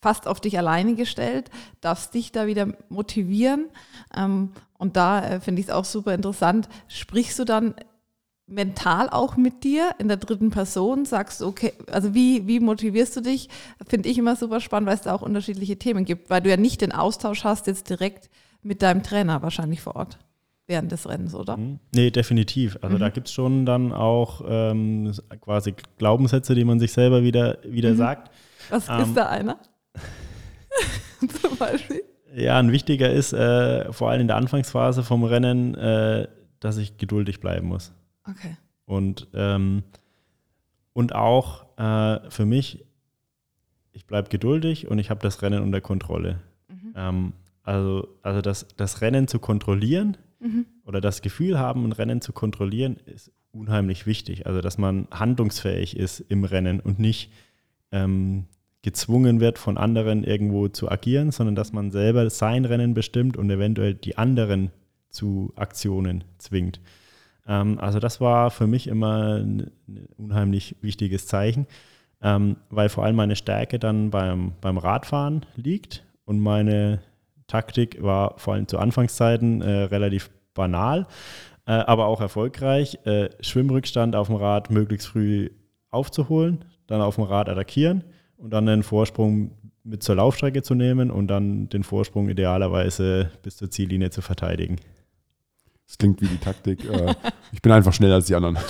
[0.01, 1.49] fast auf dich alleine gestellt,
[1.82, 3.65] darfst dich da wieder motivieren.
[4.15, 6.70] Ähm, und da äh, finde ich es auch super interessant.
[6.88, 7.76] Sprichst du dann
[8.48, 11.06] mental auch mit dir in der dritten Person?
[11.06, 13.50] Sagst du, okay, also wie, wie motivierst du dich?
[13.88, 16.58] Finde ich immer super spannend, weil es da auch unterschiedliche Themen gibt, weil du ja
[16.58, 18.30] nicht den Austausch hast jetzt direkt
[18.64, 20.18] mit deinem Trainer wahrscheinlich vor Ort
[20.68, 21.58] während des Rennens, oder?
[21.58, 21.80] Mhm.
[21.93, 22.78] Nee, definitiv.
[22.82, 23.00] Also mhm.
[23.00, 27.91] da gibt es schon dann auch ähm, quasi Glaubenssätze, die man sich selber wieder, wieder
[27.91, 27.98] mhm.
[27.98, 28.32] sagt.
[28.70, 29.58] Was ähm, ist da einer?
[31.41, 32.04] Zum Beispiel?
[32.36, 36.28] Ja, ein wichtiger ist, äh, vor allem in der Anfangsphase vom Rennen, äh,
[36.60, 37.93] dass ich geduldig bleiben muss.
[38.30, 38.58] Okay.
[38.86, 39.84] Und, ähm,
[40.94, 42.86] und auch äh, für mich,
[43.92, 46.40] ich bleibe geduldig und ich habe das Rennen unter Kontrolle.
[46.70, 46.94] Mhm.
[46.96, 50.66] Ähm, also also das, das Rennen zu kontrollieren mhm.
[50.86, 54.48] oder das Gefühl haben, ein Rennen zu kontrollieren, ist unheimlich wichtig.
[54.48, 57.32] Also dass man handlungsfähig ist im Rennen und nicht
[57.92, 58.46] ähm,
[58.84, 63.50] gezwungen wird, von anderen irgendwo zu agieren, sondern dass man selber sein Rennen bestimmt und
[63.50, 64.72] eventuell die anderen
[65.10, 66.80] zu Aktionen zwingt.
[67.48, 69.72] Ähm, also das war für mich immer ein,
[70.18, 71.68] unheimlich wichtiges Zeichen,
[72.22, 77.00] ähm, weil vor allem meine Stärke dann beim, beim Radfahren liegt und meine
[77.48, 81.08] Taktik war vor allem zu Anfangszeiten äh, relativ banal,
[81.66, 83.00] äh, aber auch erfolgreich.
[83.06, 85.50] Äh, Schwimmrückstand auf dem Rad möglichst früh
[85.89, 88.04] aufzuholen, dann auf dem Rad attackieren
[88.36, 89.52] und dann einen Vorsprung
[89.84, 94.78] mit zur Laufstrecke zu nehmen und dann den Vorsprung idealerweise bis zur Ziellinie zu verteidigen.
[95.88, 96.84] Das klingt wie die Taktik.
[96.86, 97.16] Äh,
[97.52, 98.58] ich bin einfach schneller als die anderen.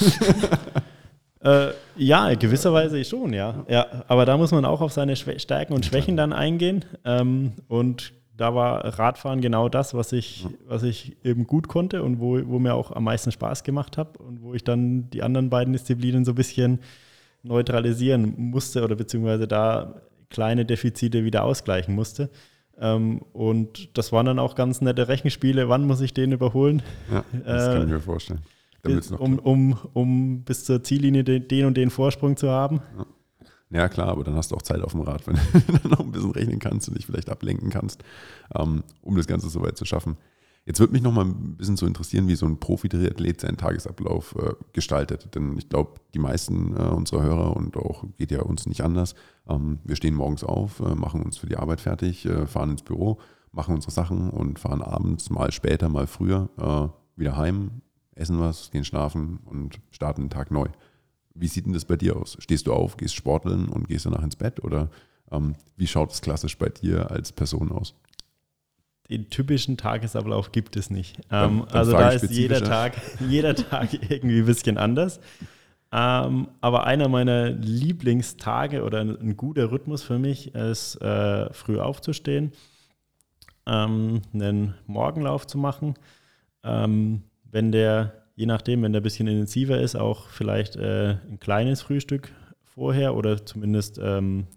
[1.40, 3.64] Äh, ja, gewisserweise schon, ja.
[3.70, 3.86] ja.
[4.08, 6.84] Aber da muss man auch auf seine Schwä Stärken und Schwächen dann eingehen.
[7.06, 12.20] Ähm, und da war Radfahren genau das, was ich, was ich eben gut konnte und
[12.20, 15.50] wo, wo mir auch am meisten Spaß gemacht hat und wo ich dann die anderen
[15.50, 16.80] beiden Disziplinen so ein bisschen
[17.44, 22.30] neutralisieren musste oder beziehungsweise da kleine Defizite wieder ausgleichen musste.
[22.80, 25.70] Ähm, und das waren dann auch ganz nette Rechenspiele.
[25.70, 26.82] Wann muss ich den überholen?
[27.12, 28.42] Ja, das äh, kann ich mir vorstellen.
[29.18, 32.82] Um, um, um bis zur Ziellinie den, den und den Vorsprung zu haben.
[32.98, 33.06] Ja.
[33.70, 36.00] Ja, klar, aber dann hast du auch Zeit auf dem Rad, wenn du dann noch
[36.00, 38.04] ein bisschen rechnen kannst und dich vielleicht ablenken kannst,
[38.56, 40.18] ähm, um das Ganze so weit zu schaffen.
[40.66, 44.36] Jetzt würde mich noch mal ein bisschen so interessieren, wie so ein Profi-Triathlet seinen Tagesablauf
[44.36, 45.34] äh, gestaltet.
[45.34, 49.16] Denn ich glaube, die meisten äh, unserer Hörer und auch geht ja uns nicht anders.
[49.50, 52.84] Ähm, wir stehen morgens auf, äh, machen uns für die Arbeit fertig, äh, fahren ins
[52.84, 53.20] Büro,
[53.52, 57.82] machen unsere Sachen und fahren abends mal später, mal früher äh, wieder heim,
[58.16, 60.68] essen was, gehen schlafen und starten den Tag neu.
[61.34, 62.38] Wie sieht denn das bei dir aus?
[62.40, 64.64] Stehst du auf, gehst sporteln und gehst danach ins Bett?
[64.64, 64.90] Oder
[65.32, 67.94] ähm, wie schaut es klassisch bei dir als Person aus?
[69.10, 71.20] den typischen Tagesablauf gibt es nicht.
[71.32, 72.94] Ähm, also da ist jeder Tag,
[73.28, 75.20] jeder Tag irgendwie ein bisschen anders.
[75.92, 81.80] Ähm, aber einer meiner Lieblingstage oder ein, ein guter Rhythmus für mich ist, äh, früh
[81.80, 82.52] aufzustehen,
[83.66, 85.96] ähm, einen Morgenlauf zu machen.
[86.64, 91.40] Ähm, wenn der, je nachdem, wenn der ein bisschen intensiver ist, auch vielleicht äh, ein
[91.40, 92.34] kleines Frühstück
[92.66, 94.48] vorher oder zumindest ähm,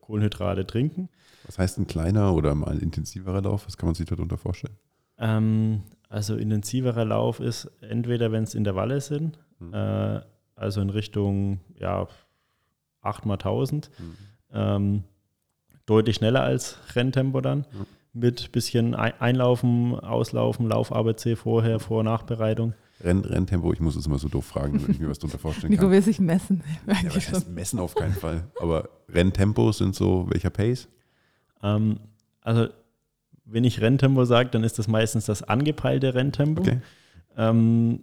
[0.00, 1.08] Kohlenhydrate trinken.
[1.44, 3.66] Was heißt ein kleiner oder mal intensiverer Lauf?
[3.66, 4.76] Was kann man sich darunter vorstellen?
[5.18, 9.72] Ähm, also intensiverer Lauf ist entweder, wenn es Intervalle sind, mhm.
[9.72, 10.20] äh,
[10.62, 12.06] also in Richtung ja,
[13.02, 14.16] 8 mal 1000, mhm.
[14.52, 15.04] ähm,
[15.86, 17.58] deutlich schneller als Renntempo dann.
[17.58, 17.86] Mhm.
[18.14, 22.74] Mit bisschen Einlaufen, Auslaufen, Lauf-ABC vorher, Vor- Nachbereitung.
[23.02, 25.70] Renn, Renntempo, ich muss es immer so doof fragen, wenn ich mir was darunter vorstellen
[25.70, 25.90] Nico kann.
[25.90, 26.62] Nico will sich messen.
[26.86, 28.44] Ja, was heißt messen auf keinen Fall.
[28.60, 30.88] Aber Renntempo sind so, welcher Pace?
[31.62, 32.00] Ähm,
[32.42, 32.68] also,
[33.46, 36.60] wenn ich Renntempo sage, dann ist das meistens das angepeilte Renntempo.
[36.60, 36.80] Okay.
[37.36, 38.00] Ähm,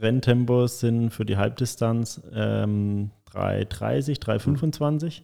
[0.00, 5.22] Renntempos sind für die Halbdistanz ähm, 3,30, 3,25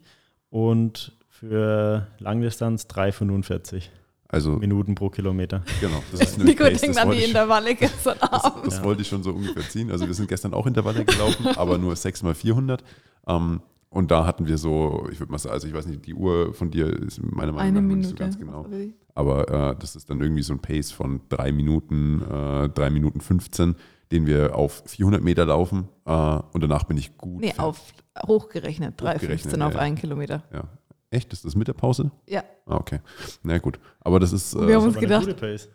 [0.50, 3.84] und für Langdistanz 3,45.
[4.28, 5.62] Also, Minuten pro Kilometer.
[5.80, 6.02] Genau.
[6.10, 8.56] Das ist Nico Pace, denkt an die Intervalle gestern Abend.
[8.56, 8.84] Das, das ja.
[8.84, 9.90] wollte ich schon so ungefähr ziehen.
[9.92, 12.82] Also wir sind gestern auch Intervalle gelaufen, aber nur 6 mal 400.
[13.28, 13.60] Ähm,
[13.90, 16.52] und da hatten wir so, ich würde mal sagen, also ich weiß nicht, die Uhr
[16.52, 18.66] von dir ist meiner Meinung nach nicht so ganz genau.
[19.14, 23.20] Aber äh, das ist dann irgendwie so ein Pace von drei Minuten, äh, drei Minuten
[23.20, 23.76] 15,
[24.12, 25.88] den wir auf 400 Meter laufen.
[26.04, 27.40] Äh, und danach bin ich gut.
[27.40, 27.80] Nee, auf
[28.26, 30.42] hochgerechnet, 3,15 auf ja, einen Kilometer.
[30.52, 30.64] Ja.
[31.10, 31.32] Echt?
[31.32, 32.10] Ist das mit der Pause?
[32.26, 32.42] Ja.
[32.66, 33.00] Ah, okay.
[33.44, 33.78] Na gut.
[34.00, 34.54] Aber das ist.
[34.54, 35.28] wir haben uns gedacht.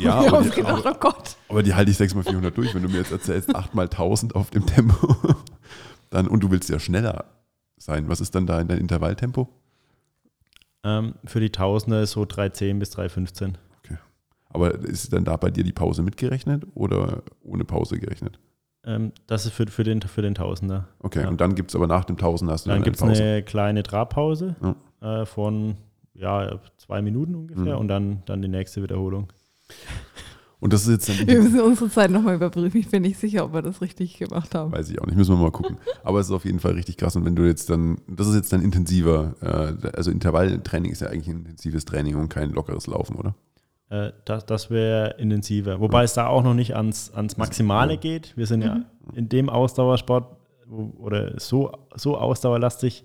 [0.00, 1.36] Ja, wir haben uns gedacht, oh Gott.
[1.48, 2.74] Aber die halte ich 6 mal 400 durch.
[2.74, 5.16] Wenn du mir jetzt erzählst, 8 mal 1000 auf dem Tempo,
[6.10, 7.26] dann, und du willst ja schneller
[7.76, 8.08] sein.
[8.08, 9.48] Was ist dann da in dein Intervalltempo?
[10.82, 13.54] Ähm, für die Tausender ist so 3,10 bis 3,15.
[14.54, 18.38] Aber ist dann da bei dir die Pause mitgerechnet oder ohne Pause gerechnet?
[18.86, 20.88] Ähm, das ist für, für, den, für den Tausender.
[21.00, 21.28] Okay, ja.
[21.28, 23.42] und dann gibt es aber nach dem Tausender hast du dann, dann gibt es eine
[23.42, 25.22] kleine Trabpause ja.
[25.22, 25.76] äh, von
[26.14, 27.80] ja, zwei Minuten ungefähr mhm.
[27.80, 29.32] und dann, dann die nächste Wiederholung.
[30.60, 31.26] Und das ist jetzt dann.
[31.26, 32.78] Wir müssen unsere Zeit nochmal überprüfen.
[32.78, 34.72] Ich bin nicht sicher, ob wir das richtig gemacht haben.
[34.72, 35.16] Weiß ich auch nicht.
[35.16, 35.76] Müssen wir mal gucken.
[36.02, 37.16] Aber es ist auf jeden Fall richtig krass.
[37.16, 41.08] Und wenn du jetzt dann, das ist jetzt dann intensiver, äh, also Intervalltraining ist ja
[41.08, 43.34] eigentlich ein intensives Training und kein lockeres Laufen, oder?
[43.94, 45.80] Äh, das das wäre intensiver.
[45.80, 46.04] Wobei ja.
[46.04, 48.00] es da auch noch nicht ans, ans Maximale ja.
[48.00, 48.36] geht.
[48.36, 48.66] Wir sind mhm.
[48.66, 48.80] ja
[49.14, 50.36] in dem Ausdauersport
[50.98, 53.04] oder so, so ausdauerlastig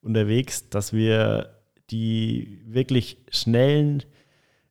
[0.00, 1.50] unterwegs, dass wir
[1.90, 4.04] die wirklich schnellen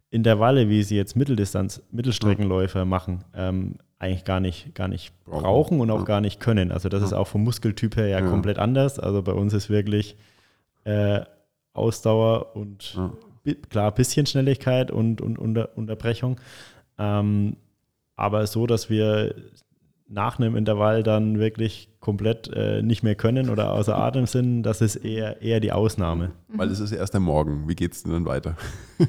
[0.09, 5.91] Intervalle, wie sie jetzt Mitteldistanz, Mittelstreckenläufer machen, ähm, eigentlich gar nicht, gar nicht brauchen und
[5.91, 6.71] auch gar nicht können.
[6.71, 8.97] Also das ist auch vom Muskeltyp her ja, komplett anders.
[8.97, 10.15] Also bei uns ist wirklich
[10.85, 11.21] äh,
[11.73, 13.11] Ausdauer und ja.
[13.69, 16.39] Klar, bisschen Schnelligkeit und, und Unter Unterbrechung.
[16.97, 17.55] Ähm,
[18.15, 19.35] aber so, dass wir
[20.07, 24.81] nach einem Intervall dann wirklich komplett äh, nicht mehr können oder außer Atem sind, das
[24.81, 26.31] ist eher, eher die Ausnahme.
[26.47, 27.69] Weil es ist erst der Morgen.
[27.69, 28.55] Wie geht es denn dann weiter?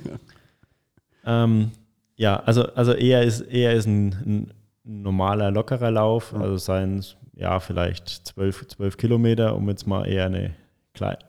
[1.25, 1.73] Ähm,
[2.17, 4.53] ja, also, also eher ist, eher ist ein, ein,
[4.85, 10.07] ein normaler, lockerer Lauf, also seien es ja vielleicht zwölf, zwölf Kilometer, um jetzt mal
[10.07, 10.55] eher eine,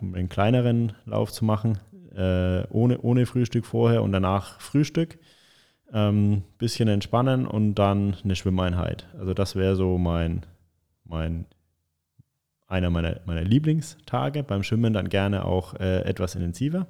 [0.02, 1.80] um einen kleineren Lauf zu machen,
[2.16, 5.18] äh, ohne, ohne Frühstück vorher und danach Frühstück.
[5.93, 9.07] Ähm, bisschen entspannen und dann eine Schwimmeinheit.
[9.20, 10.45] Also das wäre so mein,
[11.03, 11.45] mein
[12.72, 14.43] einer meiner, meiner Lieblingstage.
[14.43, 16.88] Beim Schwimmen dann gerne auch äh, etwas intensiver.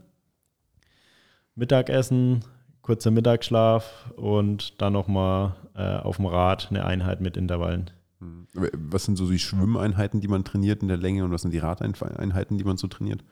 [1.56, 2.46] Mittagessen,
[2.82, 7.90] kurzer Mittagsschlaf und dann nochmal äh, auf dem Rad eine Einheit mit Intervallen.
[8.20, 8.48] Hm.
[8.54, 11.60] Was sind so die Schwimmeinheiten, die man trainiert in der Länge und was sind die
[11.60, 13.24] Radeinheiten, die man so trainiert?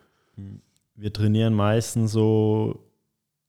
[0.99, 2.89] Wir trainieren meistens so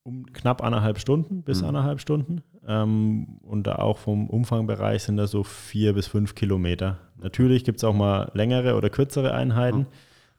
[0.05, 1.69] um knapp anderthalb Stunden bis mhm.
[1.69, 2.43] anderthalb Stunden.
[2.67, 6.99] Ähm, und auch vom Umfangbereich sind das so vier bis fünf Kilometer.
[7.17, 9.79] Natürlich gibt es auch mal längere oder kürzere Einheiten,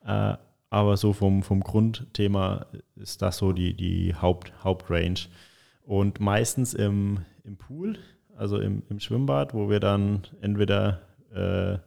[0.03, 0.09] mhm.
[0.09, 0.38] äh,
[0.70, 5.28] aber so vom, vom Grundthema ist das so die, die Haupt, Hauptrange.
[5.84, 7.97] Und meistens im, im Pool,
[8.38, 11.01] also im, im Schwimmbad, wo wir dann entweder
[11.34, 11.78] äh,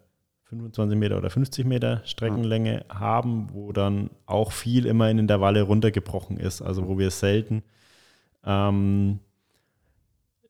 [0.57, 2.98] 25 Meter oder 50 Meter Streckenlänge mhm.
[2.98, 6.62] haben, wo dann auch viel immer in Intervalle runtergebrochen ist.
[6.62, 7.62] Also wo wir selten
[8.44, 9.20] ähm,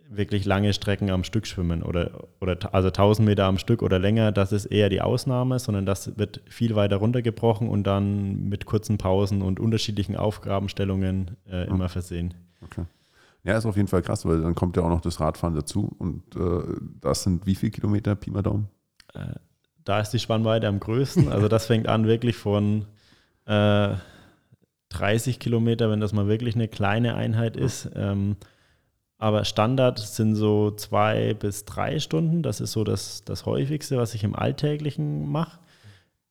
[0.08, 4.32] wirklich lange Strecken am Stück schwimmen oder, oder also 1000 Meter am Stück oder länger,
[4.32, 8.98] das ist eher die Ausnahme, sondern das wird viel weiter runtergebrochen und dann mit kurzen
[8.98, 12.34] Pausen und unterschiedlichen Aufgabenstellungen äh, immer versehen.
[12.62, 12.84] Okay.
[13.44, 15.90] Ja, ist auf jeden Fall krass, weil dann kommt ja auch noch das Radfahren dazu
[15.98, 16.62] und äh,
[17.00, 18.68] das sind wie viele Kilometer, Pi mal Daumen?
[19.12, 19.34] Äh,
[19.84, 21.28] da ist die Spannweite am größten.
[21.30, 22.86] Also das fängt an wirklich von
[23.46, 23.94] äh,
[24.90, 27.90] 30 Kilometer, wenn das mal wirklich eine kleine Einheit ist.
[27.94, 28.36] Ähm,
[29.18, 32.42] aber Standard sind so zwei bis drei Stunden.
[32.42, 35.58] Das ist so das, das häufigste, was ich im Alltäglichen mache.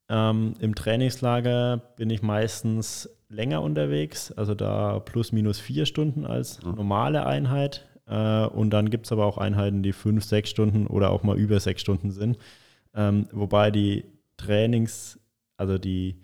[0.09, 6.61] Ähm, Im Trainingslager bin ich meistens länger unterwegs, also da plus minus vier Stunden als
[6.61, 7.85] normale Einheit.
[8.05, 11.37] Äh, und dann gibt es aber auch Einheiten, die fünf, sechs Stunden oder auch mal
[11.37, 12.37] über sechs Stunden sind.
[12.95, 14.05] Ähm, wobei die
[14.37, 15.19] Trainings,
[15.57, 16.21] also die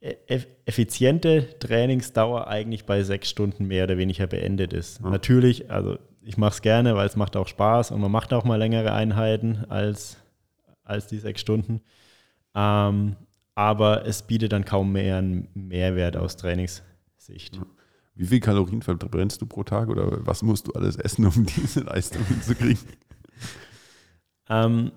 [0.00, 0.16] e-,
[0.64, 5.00] effiziente Trainingsdauer eigentlich bei sechs Stunden mehr oder weniger beendet ist.
[5.00, 5.10] Ja.
[5.10, 8.44] Natürlich, also ich mache es gerne, weil es macht auch Spaß und man macht auch
[8.44, 10.18] mal längere Einheiten als,
[10.84, 11.80] als die sechs Stunden.
[12.54, 13.16] Ähm,
[13.54, 17.60] aber es bietet dann kaum mehr einen Mehrwert aus Trainingssicht.
[18.14, 21.80] Wie viel Kalorien verbrennst du pro Tag oder was musst du alles essen, um diese
[21.80, 22.80] Leistung zu kriegen?
[24.48, 24.92] ähm,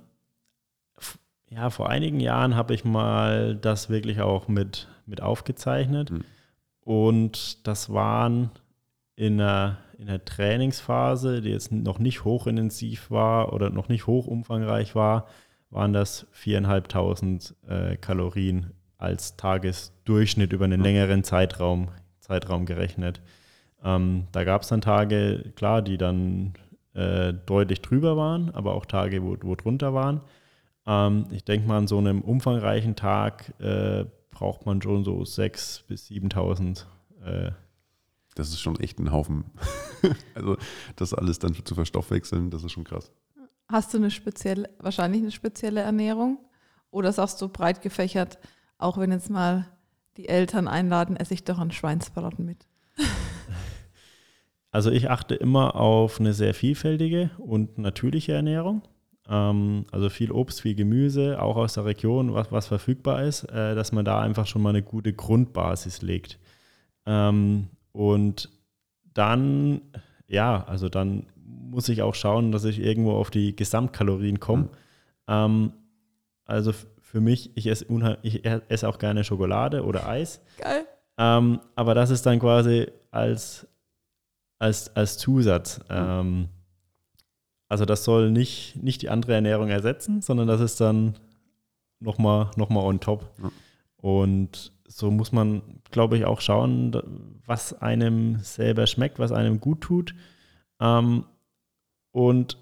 [1.49, 6.11] ja, vor einigen Jahren habe ich mal das wirklich auch mit, mit aufgezeichnet.
[6.11, 6.23] Mhm.
[6.81, 8.51] Und das waren
[9.15, 14.95] in einer, in einer Trainingsphase, die jetzt noch nicht hochintensiv war oder noch nicht hochumfangreich
[14.95, 15.27] war,
[15.69, 21.89] waren das 4.500 äh, Kalorien als Tagesdurchschnitt über einen längeren Zeitraum,
[22.19, 23.21] Zeitraum gerechnet.
[23.83, 26.53] Ähm, da gab es dann Tage, klar, die dann
[26.93, 30.21] äh, deutlich drüber waren, aber auch Tage, wo, wo drunter waren.
[30.85, 35.87] Ähm, ich denke mal, an so einem umfangreichen Tag äh, braucht man schon so 6.000
[35.87, 36.85] bis 7.000.
[37.23, 37.51] Äh,
[38.35, 39.45] das ist schon echt ein Haufen.
[40.35, 40.57] also
[40.95, 43.11] das alles dann zu verstoffwechseln, das ist schon krass.
[43.67, 46.39] Hast du eine spezielle, wahrscheinlich eine spezielle Ernährung?
[46.91, 48.37] Oder sagst du breit gefächert,
[48.77, 49.67] auch wenn jetzt mal
[50.17, 52.67] die Eltern einladen, esse ich doch einen Schweinsbraten mit?
[54.71, 58.81] Also ich achte immer auf eine sehr vielfältige und natürliche Ernährung.
[59.27, 63.75] Ähm, also viel Obst, viel Gemüse, auch aus der Region, was, was verfügbar ist, äh,
[63.75, 66.39] dass man da einfach schon mal eine gute Grundbasis legt.
[67.05, 68.49] Ähm, und
[69.13, 69.81] dann,
[70.27, 74.63] ja, also dann muss ich auch schauen, dass ich irgendwo auf die Gesamtkalorien komme.
[74.63, 74.69] Mhm.
[75.27, 75.73] Ähm,
[76.45, 76.71] also
[77.01, 77.85] für mich, ich esse,
[78.21, 80.41] ich esse auch gerne Schokolade oder Eis.
[80.57, 80.85] Geil.
[81.17, 83.67] Ähm, aber das ist dann quasi als,
[84.59, 85.79] als, als Zusatz.
[85.79, 85.85] Mhm.
[85.89, 86.49] Ähm,
[87.75, 91.15] also das soll nicht, nicht die andere Ernährung ersetzen, sondern das ist dann
[91.99, 93.29] nochmal noch mal on top.
[93.43, 93.51] Ja.
[93.97, 95.61] Und so muss man,
[95.91, 96.95] glaube ich, auch schauen,
[97.45, 100.15] was einem selber schmeckt, was einem gut tut.
[100.79, 101.25] Ähm,
[102.11, 102.57] und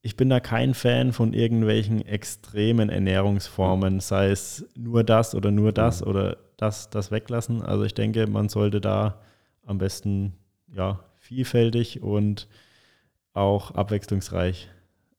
[0.00, 5.72] ich bin da kein Fan von irgendwelchen extremen Ernährungsformen, sei es nur das oder nur
[5.72, 6.06] das ja.
[6.06, 7.62] oder das, das weglassen.
[7.62, 9.20] Also ich denke, man sollte da
[9.64, 10.34] am besten
[10.72, 12.46] ja, vielfältig und
[13.36, 14.68] auch abwechslungsreich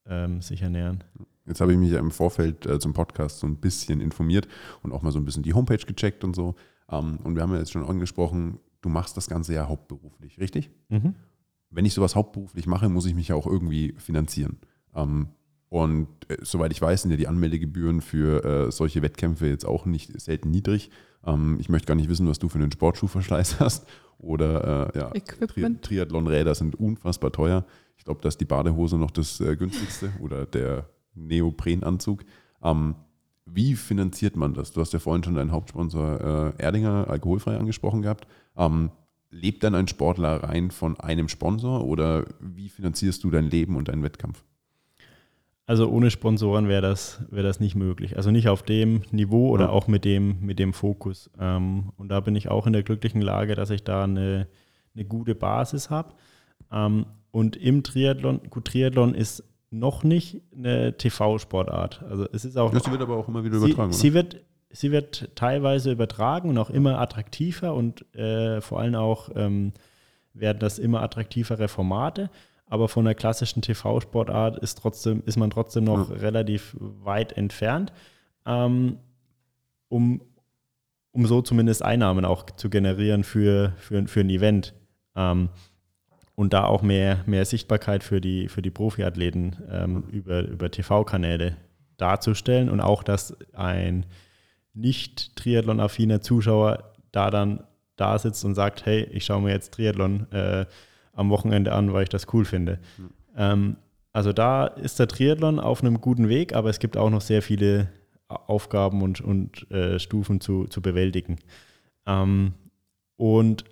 [0.06, 1.04] ähm, sich ernähren.
[1.46, 4.48] Jetzt habe ich mich ja im Vorfeld äh, zum Podcast so ein bisschen informiert
[4.84, 6.56] und auch mal so ein bisschen die Homepage gecheckt und so.
[6.90, 10.72] Ähm, und wir haben ja jetzt schon angesprochen, du machst das Ganze ja hauptberuflich, richtig?
[10.90, 11.16] Mhm.
[11.70, 14.58] Wenn ich sowas hauptberuflich mache, muss ich mich ja auch irgendwie finanzieren.
[14.96, 15.30] Ähm,
[15.70, 19.86] und äh, soweit ich weiß, sind ja die Anmeldegebühren für äh, solche Wettkämpfe jetzt auch
[19.86, 20.90] nicht selten niedrig.
[21.28, 23.86] Ähm, ich möchte gar nicht wissen, was du für einen Sportschuhverschleiß hast.
[24.18, 25.10] Oder äh, ja,
[25.46, 27.66] Tri Triathlonräder sind unfassbar teuer.
[27.98, 32.24] Ich glaube, dass die Badehose noch das äh, günstigste oder der Neoprenanzug.
[32.64, 32.96] Ähm,
[33.46, 34.72] wie finanziert man das?
[34.72, 38.28] Du hast ja vorhin schon deinen Hauptsponsor äh, Erdinger alkoholfrei angesprochen gehabt.
[38.58, 38.92] Ähm,
[39.30, 43.88] lebt dann ein Sportler rein von einem Sponsor oder wie finanzierst du dein Leben und
[43.88, 44.44] deinen Wettkampf?
[45.68, 48.16] Also ohne Sponsoren wäre das, wär das nicht möglich.
[48.16, 49.70] Also nicht auf dem Niveau oder ja.
[49.70, 51.30] auch mit dem, mit dem Fokus.
[51.38, 54.48] Ähm, und da bin ich auch in der glücklichen Lage, dass ich da eine,
[54.96, 56.14] eine gute Basis habe.
[56.72, 62.02] Ähm, und im Triathlon, gut, Triathlon ist noch nicht eine TV-Sportart.
[62.10, 62.74] Also es ist auch.
[62.74, 63.92] Ja, sie wird aber auch immer wieder übertragen.
[63.92, 64.38] Sie, sie, wird,
[64.70, 69.74] sie wird teilweise übertragen und auch immer attraktiver und äh, vor allem auch ähm,
[70.34, 72.30] werden das immer attraktivere Formate
[72.70, 76.16] aber von der klassischen TV-Sportart ist, trotzdem, ist man trotzdem noch ja.
[76.18, 77.94] relativ weit entfernt,
[78.46, 78.98] ähm,
[79.90, 80.22] um,
[81.12, 84.74] um so zumindest Einnahmen auch zu generieren für, für, für ein Event.
[85.16, 85.50] Ähm,
[86.36, 91.58] und da auch mehr, mehr Sichtbarkeit für die, für die Profiathleten ähm, über, über TV-Kanäle
[91.98, 94.06] darzustellen und auch, dass ein
[94.76, 97.64] nicht Triathlon-affiner Zuschauer da dann
[97.96, 100.68] da sitzt und sagt, hey, ich schaue mir jetzt Triathlon äh,
[101.18, 102.80] am Wochenende an, weil ich das cool finde.
[102.98, 103.10] Mhm.
[103.36, 103.78] Ähm,
[104.14, 107.42] also da ist der Triathlon auf einem guten Weg, aber es gibt auch noch sehr
[107.42, 107.90] viele
[108.28, 111.38] Aufgaben und, und äh, Stufen zu, zu bewältigen.
[112.06, 112.54] Ähm,
[113.16, 113.66] und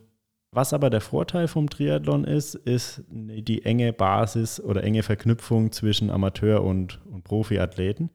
[0.51, 6.09] was aber der Vorteil vom Triathlon ist, ist die enge Basis oder enge Verknüpfung zwischen
[6.09, 8.09] Amateur- und, und Profiathleten.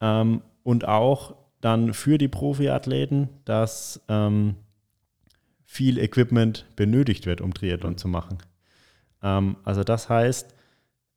[0.00, 4.56] Ähm, und auch dann für die Profiathleten, dass ähm,
[5.64, 8.38] viel Equipment benötigt wird, um Triathlon zu machen.
[9.26, 10.54] Ähm, also das heißt,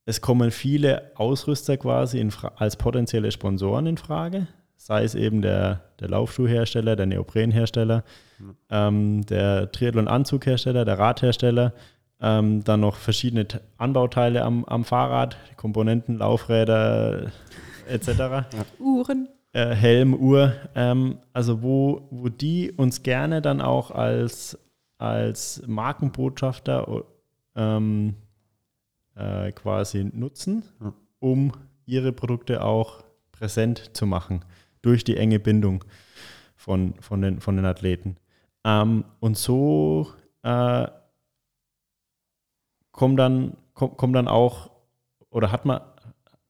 [0.06, 6.10] es kommen viele Ausrüster quasi als potenzielle Sponsoren in Frage, sei es eben der, der
[6.10, 8.04] Laufschuhhersteller, der Neoprenhersteller,
[8.40, 8.56] mhm.
[8.72, 11.74] ähm, der Triathlon-Anzughersteller, der Radhersteller,
[12.22, 13.46] ähm, dann noch verschiedene
[13.78, 17.32] Anbauteile am, am Fahrrad, Komponenten, Laufräder
[17.88, 18.08] etc.
[18.18, 18.46] Ja.
[18.80, 19.30] Uhren.
[19.52, 24.60] Äh, Helm, Uhr, ähm, also wo, wo die uns gerne dann auch als,
[25.00, 26.88] als Markenbotschafter
[27.60, 28.16] ähm,
[29.16, 30.94] äh, quasi nutzen, ja.
[31.20, 31.52] um
[31.86, 34.46] ihre Produkte auch präsent zu machen
[34.82, 35.84] durch die enge Bindung
[36.56, 38.16] von, von, den, von den Athleten.
[38.64, 40.08] Ähm, und so
[40.44, 40.88] äh,
[42.92, 44.72] kommen dann, komm, komm dann auch,
[45.30, 45.82] oder hat man,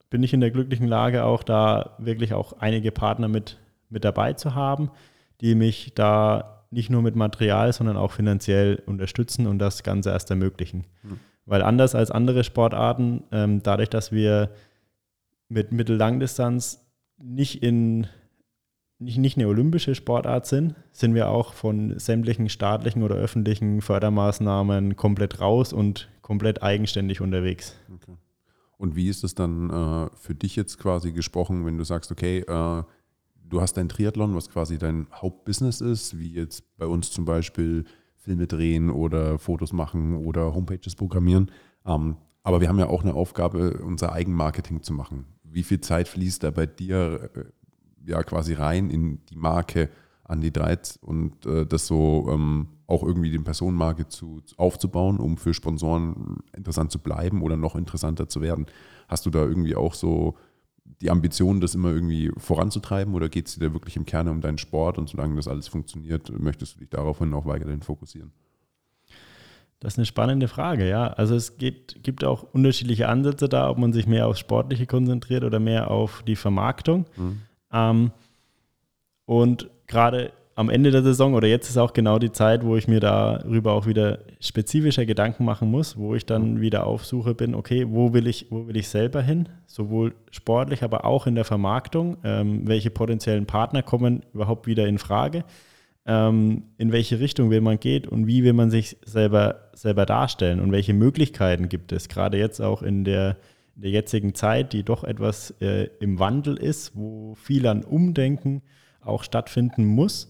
[0.09, 3.57] bin ich in der glücklichen Lage, auch da wirklich auch einige Partner mit,
[3.89, 4.91] mit dabei zu haben,
[5.41, 10.29] die mich da nicht nur mit Material, sondern auch finanziell unterstützen und das Ganze erst
[10.29, 10.85] ermöglichen.
[11.03, 11.19] Mhm.
[11.45, 14.51] Weil anders als andere Sportarten, ähm, dadurch, dass wir
[15.47, 16.85] mit Mittellangdistanz
[17.17, 18.07] nicht in
[18.99, 24.95] nicht, nicht eine olympische Sportart sind, sind wir auch von sämtlichen staatlichen oder öffentlichen Fördermaßnahmen
[24.97, 27.75] komplett raus und komplett eigenständig unterwegs.
[27.93, 28.17] Okay.
[28.77, 32.39] Und wie ist es dann äh, für dich jetzt quasi gesprochen, wenn du sagst, okay,
[32.39, 32.83] äh,
[33.49, 37.85] du hast dein Triathlon, was quasi dein Hauptbusiness ist, wie jetzt bei uns zum Beispiel
[38.17, 41.51] Filme drehen oder Fotos machen oder Homepages programmieren.
[41.85, 45.25] Ähm, aber wir haben ja auch eine Aufgabe, unser Eigenmarketing zu machen.
[45.43, 47.43] Wie viel Zeit fließt da bei dir äh,
[48.05, 49.89] ja quasi rein in die Marke
[50.23, 55.37] an die Dreiz und äh, das so ähm, auch irgendwie die Personenmarke zu, aufzubauen, um
[55.37, 58.67] für Sponsoren interessant zu bleiben oder noch interessanter zu werden.
[59.07, 60.35] Hast du da irgendwie auch so
[61.01, 64.57] die Ambition, das immer irgendwie voranzutreiben oder geht es dir wirklich im Kern um deinen
[64.57, 68.31] Sport und solange das alles funktioniert, möchtest du dich daraufhin auch weiterhin fokussieren?
[69.79, 71.07] Das ist eine spannende Frage, ja.
[71.07, 75.45] Also es geht, gibt auch unterschiedliche Ansätze da, ob man sich mehr aufs Sportliche konzentriert
[75.45, 77.05] oder mehr auf die Vermarktung.
[77.15, 77.41] Mhm.
[77.71, 78.11] Ähm,
[79.25, 82.85] und gerade am Ende der Saison oder jetzt ist auch genau die Zeit, wo ich
[82.89, 87.55] mir darüber auch wieder spezifischer Gedanken machen muss, wo ich dann wieder auf Suche bin,
[87.55, 91.45] okay, wo will ich, wo will ich selber hin, sowohl sportlich, aber auch in der
[91.45, 95.45] Vermarktung, ähm, welche potenziellen Partner kommen überhaupt wieder in Frage,
[96.05, 100.59] ähm, in welche Richtung will man gehen und wie will man sich selber, selber darstellen?
[100.59, 103.37] Und welche Möglichkeiten gibt es, gerade jetzt auch in der,
[103.77, 108.61] in der jetzigen Zeit, die doch etwas äh, im Wandel ist, wo viel an Umdenken
[108.99, 110.29] auch stattfinden muss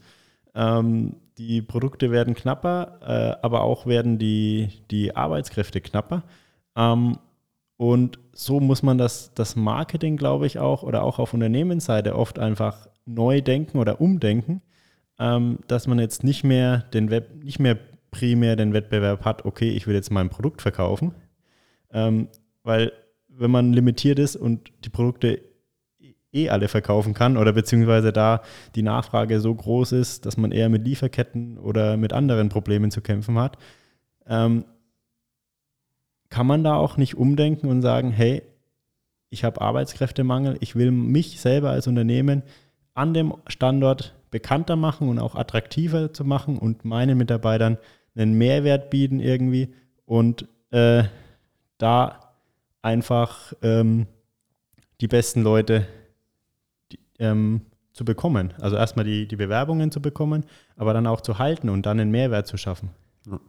[0.56, 6.24] ähm, die Produkte werden knapper, äh, aber auch werden die, die Arbeitskräfte knapper.
[6.76, 7.18] Ähm,
[7.78, 12.38] und so muss man das, das Marketing, glaube ich, auch oder auch auf Unternehmensseite oft
[12.38, 14.62] einfach neu denken oder umdenken,
[15.18, 17.78] ähm, dass man jetzt nicht mehr den Web, nicht mehr
[18.12, 21.14] primär den Wettbewerb hat, okay, ich will jetzt mein Produkt verkaufen.
[21.92, 22.28] Ähm,
[22.64, 22.92] weil
[23.28, 25.42] wenn man limitiert ist und die Produkte
[26.32, 28.42] eh alle verkaufen kann oder beziehungsweise da
[28.76, 33.02] die Nachfrage so groß ist, dass man eher mit Lieferketten oder mit anderen Problemen zu
[33.02, 33.58] kämpfen hat,
[34.28, 34.66] ähm,
[36.30, 38.44] kann man da auch nicht umdenken und sagen, hey,
[39.32, 42.44] ich habe Arbeitskräftemangel, ich will mich selber als Unternehmen
[42.94, 47.78] an dem Standort bekannter machen und auch attraktiver zu machen und meinen Mitarbeitern
[48.16, 49.74] einen Mehrwert bieten irgendwie
[50.06, 51.04] und äh,
[51.78, 52.34] da
[52.82, 54.08] einfach ähm,
[55.02, 55.88] die besten Leute
[57.20, 57.62] ähm,
[57.94, 58.54] zu bekommen.
[58.60, 60.46] Also erstmal die, die Bewerbungen zu bekommen,
[60.76, 62.90] aber dann auch zu halten und dann einen Mehrwert zu schaffen.
[63.28, 63.40] Ja.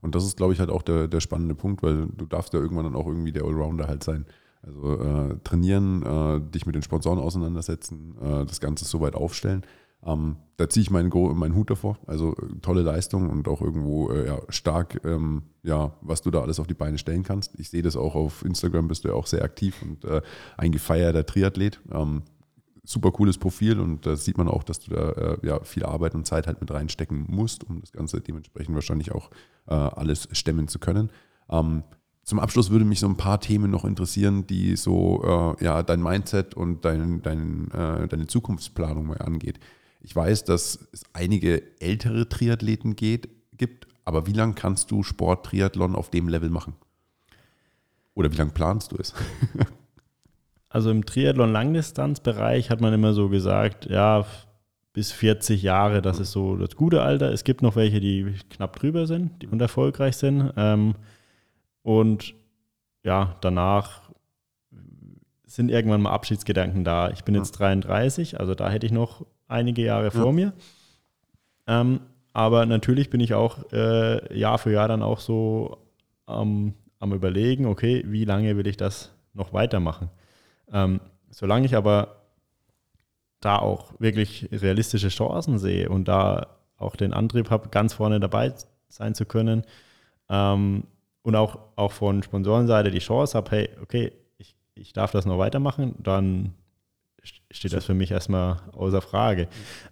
[0.00, 2.60] Und das ist, glaube ich, halt auch der, der spannende Punkt, weil du darfst ja
[2.60, 4.26] irgendwann dann auch irgendwie der Allrounder halt sein.
[4.62, 9.62] Also äh, trainieren, äh, dich mit den Sponsoren auseinandersetzen, äh, das Ganze so weit aufstellen.
[10.04, 11.98] Ähm, da ziehe ich meinen, meinen Hut davor.
[12.06, 16.42] Also äh, tolle Leistung und auch irgendwo äh, ja, stark, ähm, ja, was du da
[16.42, 17.58] alles auf die Beine stellen kannst.
[17.58, 20.22] Ich sehe das auch auf Instagram, bist du ja auch sehr aktiv und äh,
[20.56, 21.80] ein gefeierter Triathlet.
[21.92, 22.22] Ähm,
[22.86, 26.14] super cooles Profil und da sieht man auch, dass du da äh, ja, viel Arbeit
[26.14, 29.30] und Zeit halt mit reinstecken musst, um das Ganze dementsprechend wahrscheinlich auch
[29.66, 31.10] äh, alles stemmen zu können.
[31.50, 31.82] Ähm,
[32.22, 36.02] zum Abschluss würde mich so ein paar Themen noch interessieren, die so äh, ja, dein
[36.02, 39.58] Mindset und dein, dein, äh, deine Zukunftsplanung mal angeht.
[40.00, 45.96] Ich weiß, dass es einige ältere Triathleten geht, gibt, aber wie lange kannst du Sport-Triathlon
[45.96, 46.74] auf dem Level machen?
[48.14, 49.12] Oder wie lange planst du es?
[50.76, 54.26] also im Triathlon-Langdistanzbereich hat man immer so gesagt, ja,
[54.92, 57.32] bis 40 Jahre, das ist so das gute Alter.
[57.32, 60.52] Es gibt noch welche, die knapp drüber sind die und erfolgreich sind.
[60.58, 60.94] Ähm,
[61.80, 62.34] und
[63.04, 64.02] ja, danach
[65.46, 67.08] sind irgendwann mal Abschiedsgedanken da.
[67.08, 70.32] Ich bin jetzt 33, also da hätte ich noch einige Jahre vor ja.
[70.32, 70.52] mir.
[71.66, 72.00] Ähm,
[72.34, 75.78] aber natürlich bin ich auch äh, Jahr für Jahr dann auch so
[76.28, 80.10] ähm, am Überlegen, okay, wie lange will ich das noch weitermachen?
[80.72, 81.00] Ähm,
[81.30, 82.22] solange ich aber
[83.40, 86.48] da auch wirklich realistische Chancen sehe und da
[86.78, 88.52] auch den Antrieb habe, ganz vorne dabei
[88.88, 89.64] sein zu können
[90.28, 90.84] ähm,
[91.22, 95.38] und auch, auch von Sponsorenseite die Chance habe, hey, okay, ich, ich darf das noch
[95.38, 96.54] weitermachen, dann
[97.50, 99.48] steht das für mich erstmal außer Frage.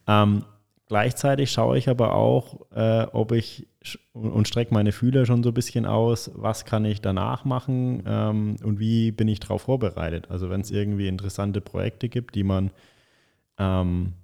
[0.06, 0.44] Ähm,
[0.86, 3.66] gleichzeitig schaue ich aber auch, äh, ob ich
[4.12, 8.56] und, strecke meine Fühler schon so ein bisschen aus, was kann ich danach machen ähm,
[8.62, 10.30] und wie bin ich darauf vorbereitet.
[10.30, 12.70] Also wenn es irgendwie interessante Projekte gibt, die man
[13.58, 14.14] ähm,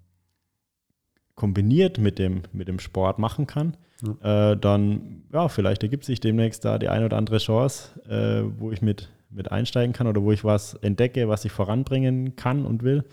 [1.34, 3.76] kombiniert mit dem, mit dem Sport machen kann,
[4.22, 4.52] ja.
[4.52, 8.72] Äh, dann ja, vielleicht ergibt sich demnächst da die eine oder andere Chance, äh, wo
[8.72, 12.82] ich mit mit einsteigen kann oder wo ich was entdecke, was ich voranbringen kann und
[12.82, 13.04] will,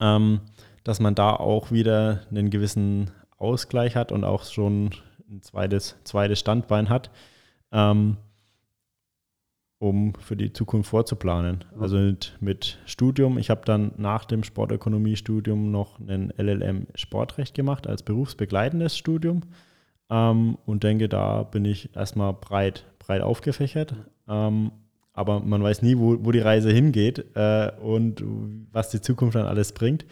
[0.00, 0.40] ähm,
[0.84, 4.90] dass man da auch wieder einen gewissen Ausgleich hat und auch schon
[5.28, 7.10] ein zweites, zweites Standbein hat,
[7.72, 8.18] ähm,
[9.78, 11.64] um für die Zukunft vorzuplanen.
[11.78, 17.86] Also mit, mit Studium, ich habe dann nach dem Sportökonomiestudium noch einen LLM Sportrecht gemacht
[17.86, 19.42] als berufsbegleitendes Studium
[20.10, 23.94] ähm, und denke, da bin ich erstmal breit, breit aufgefächert.
[24.28, 24.70] Ähm,
[25.12, 28.22] aber man weiß nie, wo, wo die Reise hingeht äh, und
[28.72, 30.04] was die Zukunft dann alles bringt.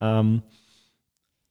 [0.00, 0.42] Ähm,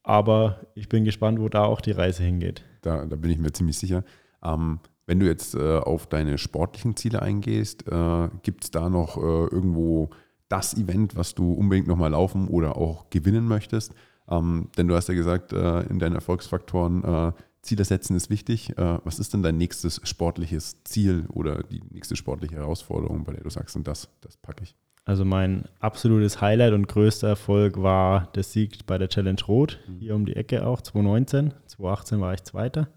[0.02, 2.64] aber ich bin gespannt, wo da auch die Reise hingeht.
[2.82, 4.04] Da, da bin ich mir ziemlich sicher.
[4.42, 9.16] Ähm, wenn du jetzt äh, auf deine sportlichen Ziele eingehst, äh, gibt es da noch
[9.16, 10.10] äh, irgendwo
[10.48, 13.94] das Event, was du unbedingt nochmal laufen oder auch gewinnen möchtest?
[14.28, 17.32] Ähm, denn du hast ja gesagt, äh, in deinen Erfolgsfaktoren äh,
[17.62, 18.76] Ziele setzen ist wichtig.
[18.78, 23.42] Äh, was ist denn dein nächstes sportliches Ziel oder die nächste sportliche Herausforderung, bei der
[23.42, 24.76] du sagst, und das, das packe ich?
[25.04, 29.98] Also mein absolutes Highlight und größter Erfolg war der Sieg bei der Challenge Rot, mhm.
[29.98, 31.54] hier um die Ecke auch, 2019.
[31.66, 32.88] 2018 war ich Zweiter.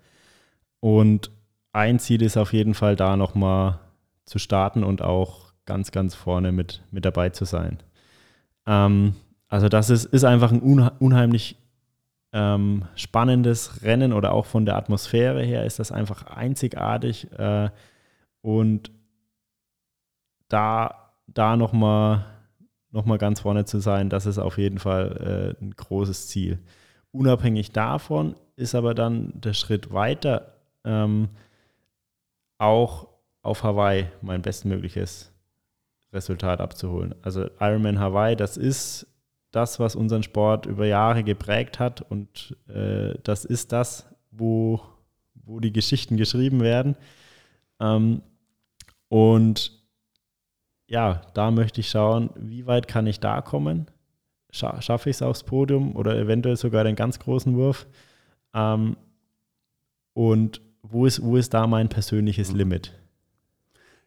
[0.79, 1.31] Und
[1.71, 3.79] ein Ziel ist auf jeden Fall da nochmal
[4.25, 7.79] zu starten und auch ganz, ganz vorne mit, mit dabei zu sein.
[8.67, 9.15] Ähm,
[9.47, 11.57] also das ist, ist einfach ein unheimlich
[12.33, 17.31] ähm, spannendes Rennen oder auch von der Atmosphäre her ist das einfach einzigartig.
[17.37, 17.69] Äh,
[18.41, 18.91] und
[20.49, 22.25] da, da nochmal
[22.93, 26.59] noch mal ganz vorne zu sein, das ist auf jeden Fall äh, ein großes Ziel.
[27.11, 30.53] Unabhängig davon ist aber dann der Schritt weiter,
[30.85, 31.29] ähm,
[32.59, 33.07] auch
[33.41, 35.31] auf Hawaii mein bestmögliches
[36.13, 37.15] Resultat abzuholen.
[37.23, 39.07] Also Ironman Hawaii, das ist
[39.51, 44.81] das, was unseren Sport über Jahre geprägt hat und äh, das ist das, wo,
[45.33, 46.95] wo die Geschichten geschrieben werden.
[47.79, 48.21] Ähm,
[49.09, 49.82] und
[50.93, 53.87] ja, da möchte ich schauen, wie weit kann ich da kommen?
[54.51, 57.87] Scha schaffe ich es aufs Podium oder eventuell sogar den ganz großen Wurf?
[58.53, 58.95] Ähm,
[60.13, 62.57] und wo ist, wo ist da mein persönliches mhm.
[62.59, 62.93] Limit?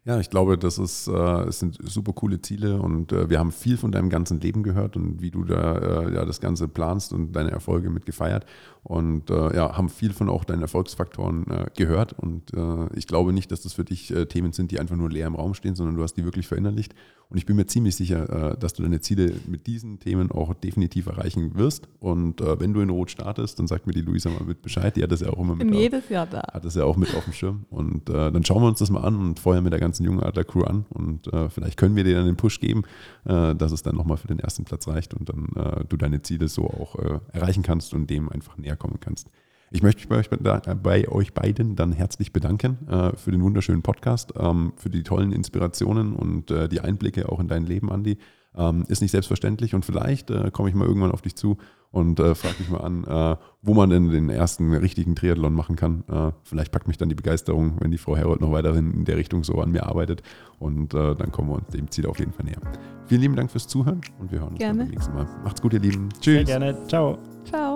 [0.07, 1.11] Ja, ich glaube, das ist, äh,
[1.49, 4.95] es sind super coole Ziele und äh, wir haben viel von deinem ganzen Leben gehört
[4.95, 8.45] und wie du da äh, ja, das Ganze planst und deine Erfolge mit gefeiert
[8.83, 13.33] und äh, ja, haben viel von auch deinen Erfolgsfaktoren äh, gehört und äh, ich glaube
[13.33, 15.97] nicht, dass das für dich Themen sind, die einfach nur leer im Raum stehen, sondern
[15.97, 16.93] du hast die wirklich verinnerlicht
[17.29, 21.07] und ich bin mir ziemlich sicher, dass du deine Ziele mit diesen Themen auch definitiv
[21.07, 24.61] erreichen wirst und wenn du in Rot startest, dann sagt mir die Luisa mal mit
[24.61, 25.73] Bescheid, die hat das ja auch immer mit.
[25.73, 26.41] Jedes Jahr da.
[26.53, 29.01] Hat das ja auch mit auf dem Schirm und dann schauen wir uns das mal
[29.01, 32.15] an und vorher mit der ganzen jungen Adler-Crew an und äh, vielleicht können wir dir
[32.15, 32.83] dann den Push geben,
[33.25, 36.21] äh, dass es dann nochmal für den ersten Platz reicht und dann äh, du deine
[36.21, 39.29] Ziele so auch äh, erreichen kannst und dem einfach näher kommen kannst.
[39.69, 40.29] Ich möchte mich bei euch,
[40.81, 45.31] bei euch beiden dann herzlich bedanken äh, für den wunderschönen Podcast, ähm, für die tollen
[45.31, 48.17] Inspirationen und äh, die Einblicke auch in dein Leben, Andi.
[48.55, 51.57] Ähm, ist nicht selbstverständlich und vielleicht äh, komme ich mal irgendwann auf dich zu
[51.91, 55.75] und äh, frage mich mal an, äh, wo man denn den ersten richtigen Triathlon machen
[55.75, 56.03] kann.
[56.07, 59.17] Äh, vielleicht packt mich dann die Begeisterung, wenn die Frau Herold noch weiterhin in der
[59.17, 60.23] Richtung so an mir arbeitet
[60.57, 62.61] und äh, dann kommen wir uns dem Ziel auf jeden Fall näher.
[63.05, 64.83] Vielen lieben Dank fürs Zuhören und wir hören uns gerne.
[64.83, 65.27] beim nächsten Mal.
[65.43, 66.09] Macht's gut, ihr Lieben.
[66.19, 66.47] Tschüss.
[66.47, 66.87] Sehr gerne.
[66.87, 67.19] Ciao.
[67.45, 67.75] Ciao.